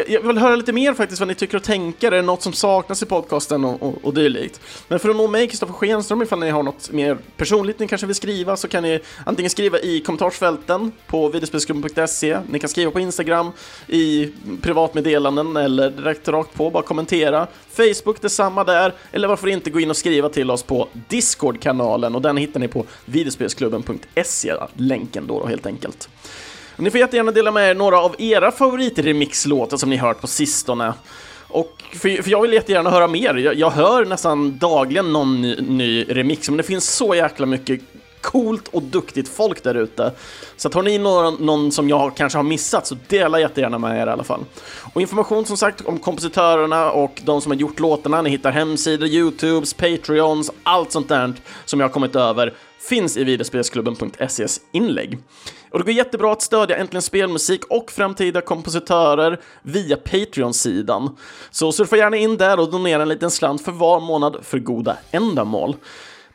jag 0.07 0.21
vill 0.21 0.37
höra 0.37 0.55
lite 0.55 0.73
mer 0.73 0.93
faktiskt 0.93 1.19
vad 1.19 1.27
ni 1.27 1.35
tycker 1.35 1.57
och 1.57 1.63
tänker. 1.63 2.11
Är 2.11 2.15
det 2.15 2.21
något 2.21 2.41
som 2.41 2.53
saknas 2.53 3.03
i 3.03 3.05
podcasten 3.05 3.65
och, 3.65 3.83
och, 3.83 4.05
och 4.05 4.13
dylikt? 4.13 4.61
Men 4.87 4.99
för 4.99 5.09
att 5.09 5.15
nå 5.15 5.27
mig, 5.27 5.47
Kristoffer 5.47 5.73
Schenström, 5.73 6.21
ifall 6.21 6.39
ni 6.39 6.49
har 6.49 6.63
något 6.63 6.91
mer 6.91 7.17
personligt 7.37 7.79
ni 7.79 7.87
kanske 7.87 8.07
vill 8.07 8.15
skriva 8.15 8.57
så 8.57 8.67
kan 8.67 8.83
ni 8.83 8.99
antingen 9.25 9.49
skriva 9.49 9.79
i 9.79 10.01
kommentarsfälten 10.01 10.91
på 11.07 11.29
videospelsklubben.se. 11.29 12.39
Ni 12.49 12.59
kan 12.59 12.69
skriva 12.69 12.91
på 12.91 12.99
Instagram 12.99 13.51
i 13.87 14.31
privatmeddelanden 14.61 15.57
eller 15.57 15.89
direkt 15.89 16.27
rakt 16.27 16.53
på, 16.53 16.69
bara 16.69 16.83
kommentera. 16.83 17.47
Facebook, 17.69 18.21
detsamma 18.21 18.63
där. 18.63 18.93
Eller 19.11 19.27
varför 19.27 19.47
inte 19.47 19.69
gå 19.69 19.79
in 19.79 19.89
och 19.89 19.97
skriva 19.97 20.29
till 20.29 20.51
oss 20.51 20.63
på 20.63 20.87
Discord-kanalen 21.07 22.15
och 22.15 22.21
den 22.21 22.37
hittar 22.37 22.59
ni 22.59 22.67
på 22.67 22.85
videospelsklubben.se, 23.05 24.53
länken 24.73 25.27
då, 25.27 25.39
då 25.39 25.47
helt 25.47 25.65
enkelt. 25.65 26.09
Ni 26.79 26.91
får 26.91 26.99
jättegärna 26.99 27.31
dela 27.31 27.51
med 27.51 27.69
er 27.69 27.75
några 27.75 27.99
av 27.99 28.15
era 28.17 28.51
favoritremixlåtar 28.51 29.77
som 29.77 29.89
ni 29.89 29.97
hört 29.97 30.21
på 30.21 30.27
sistone. 30.27 30.93
Och 31.47 31.83
för, 31.93 32.23
för 32.23 32.31
jag 32.31 32.41
vill 32.41 32.53
jättegärna 32.53 32.89
höra 32.89 33.07
mer. 33.07 33.35
Jag, 33.35 33.55
jag 33.55 33.69
hör 33.69 34.05
nästan 34.05 34.57
dagligen 34.57 35.13
någon 35.13 35.41
ny, 35.41 35.55
ny, 35.55 36.03
remix, 36.03 36.49
men 36.49 36.57
det 36.57 36.63
finns 36.63 36.95
så 36.95 37.15
jäkla 37.15 37.45
mycket 37.45 37.81
coolt 38.21 38.67
och 38.67 38.83
duktigt 38.83 39.29
folk 39.29 39.63
där 39.63 39.75
ute. 39.75 40.11
Så 40.57 40.67
att 40.67 40.73
har 40.73 40.83
ni 40.83 40.97
någon, 40.97 41.33
någon 41.33 41.71
som 41.71 41.89
jag 41.89 42.15
kanske 42.15 42.37
har 42.37 42.43
missat 42.43 42.87
så 42.87 42.97
dela 43.07 43.39
jättegärna 43.39 43.77
med 43.77 44.01
er 44.01 44.07
i 44.07 44.09
alla 44.09 44.23
fall. 44.23 44.45
Och 44.93 45.01
information 45.01 45.45
som 45.45 45.57
sagt 45.57 45.81
om 45.85 45.99
kompositörerna 45.99 46.91
och 46.91 47.21
de 47.25 47.41
som 47.41 47.51
har 47.51 47.59
gjort 47.59 47.79
låtarna, 47.79 48.21
ni 48.21 48.29
hittar 48.29 48.51
hemsidor, 48.51 49.07
Youtubes, 49.07 49.73
Patreons, 49.73 50.51
allt 50.63 50.91
sånt 50.91 51.09
där 51.09 51.33
som 51.65 51.79
jag 51.79 51.87
har 51.87 51.93
kommit 51.93 52.15
över 52.15 52.53
finns 52.79 53.17
i 53.17 53.23
videospelsklubben.ses 53.23 54.61
inlägg. 54.71 55.17
Och 55.71 55.79
det 55.79 55.85
går 55.85 55.93
jättebra 55.93 56.31
att 56.33 56.41
stödja 56.41 56.77
Äntligen 56.77 57.01
Spelmusik 57.01 57.65
och 57.65 57.91
framtida 57.91 58.41
kompositörer 58.41 59.39
via 59.61 59.97
Patreon-sidan. 59.97 61.17
Så 61.51 61.71
surfa 61.71 61.97
gärna 61.97 62.17
in 62.17 62.37
där 62.37 62.59
och 62.59 62.71
donera 62.71 63.01
en 63.01 63.09
liten 63.09 63.31
slant 63.31 63.61
för 63.65 63.71
var 63.71 63.99
månad 63.99 64.37
för 64.43 64.59
goda 64.59 64.97
ändamål. 65.11 65.75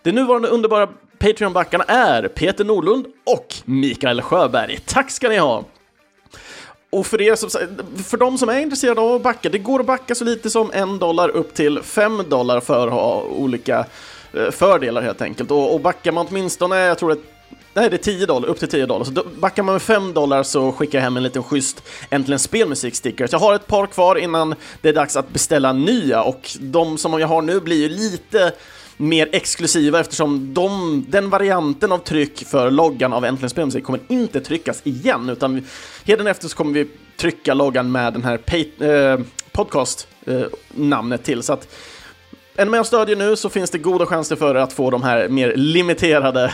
De 0.03 0.12
nuvarande 0.12 0.49
underbara 0.49 0.88
Patreon-backarna 1.18 1.85
är 1.88 2.29
Peter 2.29 2.64
Norlund 2.64 3.07
och 3.27 3.55
Mikael 3.64 4.23
Sjöberg. 4.23 4.79
Tack 4.87 5.11
ska 5.11 5.29
ni 5.29 5.38
ha! 5.38 5.64
Och 6.90 7.07
för, 7.07 7.21
er 7.21 7.35
som, 7.35 7.51
för 8.05 8.16
de 8.16 8.38
som 8.38 8.49
är 8.49 8.61
intresserade 8.61 9.01
av 9.01 9.14
att 9.14 9.23
backa, 9.23 9.49
det 9.49 9.59
går 9.59 9.81
att 9.81 9.87
backa 9.87 10.14
så 10.14 10.25
lite 10.25 10.51
som 10.51 10.71
en 10.73 10.99
dollar 10.99 11.29
upp 11.29 11.55
till 11.55 11.83
fem 11.83 12.23
dollar 12.29 12.61
för 12.61 12.87
att 12.87 12.92
ha 12.92 13.23
olika 13.23 13.87
eh, 14.33 14.51
fördelar 14.51 15.03
helt 15.03 15.23
enkelt. 15.23 15.51
Och, 15.51 15.75
och 15.75 15.81
backar 15.81 16.12
man 16.12 16.27
åtminstone, 16.31 16.79
jag 16.79 16.99
tror 16.99 17.11
det 17.11 17.21
Nej, 17.74 17.90
det 17.90 17.96
är 17.96 17.98
10 17.98 18.26
dollar, 18.26 18.48
upp 18.48 18.58
till 18.58 18.68
10 18.68 18.87
dollar. 18.87 19.04
Så 19.04 19.12
backar 19.40 19.62
man 19.62 19.74
med 19.74 19.82
5 19.82 20.12
dollar 20.14 20.42
så 20.42 20.72
skickar 20.72 20.98
jag 20.98 21.02
hem 21.02 21.16
en 21.16 21.22
liten 21.22 21.42
schysst 21.42 21.82
Äntligen 22.11 22.38
Spelmusik-sticker. 22.38 23.28
Jag 23.32 23.38
har 23.38 23.54
ett 23.54 23.66
par 23.66 23.87
kvar 23.87 24.16
innan 24.16 24.54
det 24.80 24.88
är 24.88 24.92
dags 24.92 25.16
att 25.16 25.28
beställa 25.28 25.72
nya 25.72 26.22
och 26.22 26.50
de 26.61 26.98
som 26.98 27.20
jag 27.20 27.28
har 27.28 27.42
nu 27.42 27.61
blir 27.61 27.76
ju 27.76 27.88
lite 27.88 28.52
mer 28.96 29.28
exklusiva 29.32 30.00
eftersom 30.00 30.54
de, 30.54 31.04
den 31.08 31.30
varianten 31.30 31.92
av 31.92 31.98
tryck 31.98 32.46
för 32.46 32.70
loggan 32.70 33.12
av 33.12 33.24
Äntligen 33.24 33.50
Spelmusik 33.50 33.85
kommer 33.85 34.00
inte 34.08 34.40
tryckas 34.40 34.80
igen 34.85 35.28
utan 35.28 35.66
efter 36.06 36.48
så 36.48 36.56
kommer 36.56 36.72
vi 36.72 36.88
trycka 37.16 37.54
loggan 37.54 37.92
med 37.92 38.12
den 38.12 38.24
här 38.24 38.40
eh, 38.82 39.20
podcast-namnet 39.52 41.20
eh, 41.20 41.24
till. 41.24 41.42
Så 41.42 41.52
att 41.52 41.68
är 42.56 42.64
ni 42.64 42.70
med 42.70 42.80
och 42.80 42.87
stödjer 42.87 43.16
nu 43.16 43.37
så 43.37 43.48
finns 43.48 43.70
det 43.70 43.78
goda 43.78 44.06
chanser 44.06 44.37
för 44.37 44.54
att 44.54 44.72
få 44.72 44.90
de 44.90 45.02
här 45.02 45.28
mer 45.28 45.56
limiterade 45.56 46.52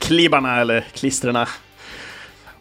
klibbarna 0.00 0.60
eller 0.60 0.80
klistrarna. 0.80 1.48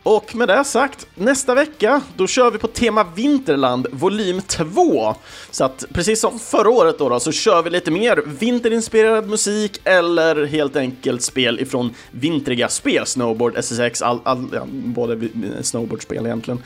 Och 0.03 0.35
med 0.35 0.47
det 0.47 0.63
sagt, 0.63 1.07
nästa 1.15 1.55
vecka 1.55 2.01
då 2.15 2.27
kör 2.27 2.51
vi 2.51 2.57
på 2.57 2.67
tema 2.67 3.05
Vinterland 3.15 3.87
volym 3.91 4.41
2. 4.41 5.15
Så 5.51 5.63
att 5.63 5.85
precis 5.93 6.19
som 6.19 6.39
förra 6.39 6.69
året 6.69 6.99
då, 6.99 7.09
då 7.09 7.19
så 7.19 7.31
kör 7.31 7.63
vi 7.63 7.69
lite 7.69 7.91
mer 7.91 8.23
vinterinspirerad 8.25 9.29
musik 9.29 9.81
eller 9.83 10.45
helt 10.45 10.75
enkelt 10.75 11.21
spel 11.21 11.59
ifrån 11.59 11.93
vintriga 12.11 12.69
spel, 12.69 13.05
snowboard, 13.05 13.57
SSX, 13.57 14.01
all, 14.01 14.19
all, 14.23 14.47
ja, 14.53 14.63
både 14.69 15.29
snowboardspel 15.61 16.25
egentligen. 16.25 16.63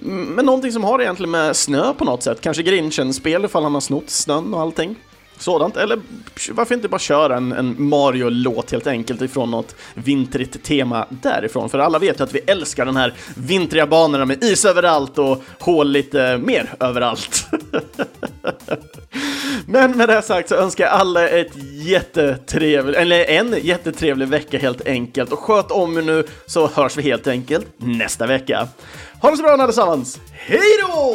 Men 0.00 0.46
någonting 0.46 0.72
som 0.72 0.84
har 0.84 1.00
egentligen 1.00 1.30
med 1.30 1.56
snö 1.56 1.94
på 1.94 2.04
något 2.04 2.22
sätt, 2.22 2.40
kanske 2.40 2.62
Grinchen-spel 2.62 3.44
ifall 3.44 3.62
han 3.62 3.74
har 3.74 3.80
snott 3.80 4.10
snön 4.10 4.54
och 4.54 4.60
allting 4.60 4.96
sådant. 5.38 5.76
Eller 5.76 5.98
varför 6.50 6.74
inte 6.74 6.88
bara 6.88 6.98
köra 6.98 7.36
en, 7.36 7.52
en 7.52 7.74
Mario-låt 7.78 8.70
helt 8.70 8.86
enkelt 8.86 9.22
ifrån 9.22 9.50
något 9.50 9.76
vintrigt 9.94 10.62
tema 10.62 11.06
därifrån? 11.10 11.70
För 11.70 11.78
alla 11.78 11.98
vet 11.98 12.20
ju 12.20 12.24
att 12.24 12.34
vi 12.34 12.40
älskar 12.46 12.86
den 12.86 12.96
här 12.96 13.14
vintriga 13.36 13.86
banorna 13.86 14.24
med 14.24 14.44
is 14.44 14.64
överallt 14.64 15.18
och 15.18 15.42
hål 15.58 15.88
lite 15.88 16.38
mer 16.38 16.74
överallt. 16.80 17.46
Men 19.66 19.96
med 19.96 20.08
det 20.08 20.22
sagt 20.22 20.48
så 20.48 20.54
önskar 20.54 20.84
jag 20.84 20.92
alla 20.92 21.28
ett 21.28 21.52
jättetrevligt, 21.72 22.96
eller 22.96 23.24
en 23.24 23.56
jättetrevlig 23.62 24.28
vecka 24.28 24.58
helt 24.58 24.86
enkelt. 24.86 25.32
Och 25.32 25.38
sköt 25.38 25.70
om 25.70 25.98
er 25.98 26.02
nu 26.02 26.24
så 26.46 26.70
hörs 26.74 26.96
vi 26.96 27.02
helt 27.02 27.26
enkelt 27.26 27.66
nästa 27.76 28.26
vecka. 28.26 28.68
Ha 29.22 29.30
det 29.30 29.36
så 29.36 29.42
bra 29.42 29.52
allesammans. 29.52 30.20
Hej 30.32 30.60
då! 30.80 31.14